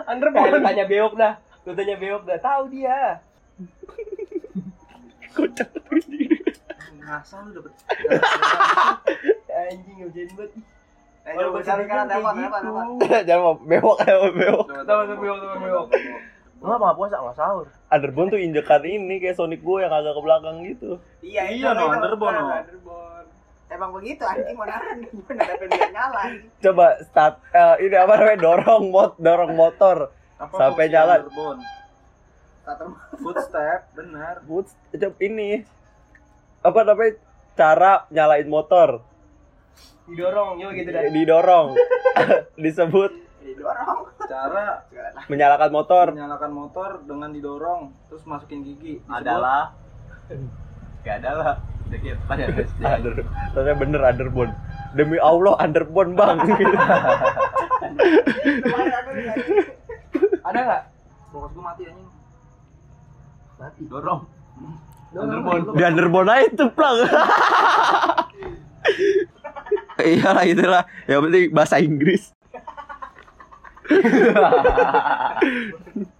Underbone. 0.08 0.48
Lu 0.56 0.58
tanya 0.64 0.84
Beok 0.88 1.14
dah. 1.20 1.32
Lu 1.68 1.72
tanya 1.76 1.96
Beok 2.00 2.22
dah. 2.24 2.38
Tahu 2.40 2.62
dia. 2.72 3.20
Kocak. 5.36 5.68
Ngasal 6.96 7.52
lu 7.52 7.60
dapet. 7.60 7.72
Anjing 9.52 9.96
ngerjain 10.00 10.30
banget. 10.32 10.52
Eh, 11.28 11.32
coba 11.36 11.60
lu 11.60 11.84
kan 11.84 12.08
telepon, 12.08 12.34
telepon, 12.40 12.60
telepon. 12.64 12.86
Jangan 13.28 13.42
mau 13.44 13.54
bewok 13.60 13.96
aja 14.00 14.16
mau 14.16 14.32
bewok. 14.32 14.66
Tahu 14.88 15.00
tuh 15.04 15.16
Beok, 15.20 15.36
tahu 15.44 15.58
Beok. 15.60 15.86
Lu 16.58 16.72
apa 16.74 16.96
puasa 16.96 17.22
enggak 17.22 17.36
sahur? 17.38 17.66
Underbone 17.92 18.28
tuh 18.34 18.40
injekan 18.40 18.82
ini 18.82 19.22
kayak 19.22 19.36
Sonic 19.38 19.60
gua 19.62 19.86
yang 19.86 19.92
agak 19.94 20.16
ke 20.16 20.22
belakang 20.24 20.56
gitu. 20.66 20.98
Iya, 21.22 21.54
Iya, 21.54 21.68
no, 21.76 21.84
underboard, 21.92 22.34
no. 22.34 22.48
Emang 23.68 23.92
begitu 23.92 24.24
anjing 24.24 24.56
mana 24.56 24.80
underboard 24.80 25.36
ada 25.36 25.54
pengen 25.54 25.92
nyala. 25.92 26.20
anjing. 26.24 26.48
Coba 26.58 26.86
start 27.02 27.34
eh, 27.50 27.76
ini 27.82 27.94
apa 27.94 28.12
namanya 28.14 28.38
dorong 28.38 28.84
mot 28.88 29.12
dorong 29.16 29.52
motor 29.52 29.96
Apa 30.36 30.54
Sampai 30.54 30.88
jalan. 30.88 31.20
underbone? 31.22 31.60
Footstep, 33.18 33.80
benar. 33.92 34.34
Coba 34.90 35.12
ini 35.18 35.64
apa 36.60 36.80
namanya 36.82 37.12
cara 37.54 37.92
nyalain 38.08 38.46
motor 38.46 39.00
Didorong, 40.04 40.56
yo 40.56 40.72
gitu 40.72 40.88
dah. 40.88 41.04
didorong 41.06 41.66
disebut 42.62 43.12
didorong. 43.38 44.08
Cara 44.20 44.84
menyalakan 45.26 45.70
motor 45.70 46.06
menyalakan 46.10 46.52
motor 46.52 46.90
dengan 47.02 47.28
didorong 47.30 47.82
terus 48.08 48.24
masukin 48.24 48.60
gigi. 48.62 48.96
Disebut- 48.98 49.16
Adalah. 49.18 49.72
Gak 51.04 51.20
ada 51.22 51.56
ternyata 53.54 53.80
bener 53.80 54.00
underbone 54.04 54.52
demi 54.96 55.16
Allah 55.20 55.56
underbone 55.60 56.12
bang 56.16 56.38
ada 60.48 60.58
enggak? 60.64 60.82
Fokus 61.28 61.52
mati 61.60 61.82
anjing. 61.84 62.08
Mati. 63.60 63.82
Dorong. 63.84 64.22
Underbone. 65.12 65.62
di 65.72 65.82
underbone 65.84 66.28
aja 66.28 66.44
itu 66.52 66.68
plang 66.76 66.96
Iyalah 69.98 70.44
itulah. 70.46 70.84
Yang 71.10 71.20
penting 71.26 71.44
bahasa 71.52 71.76
Inggris. 71.82 72.32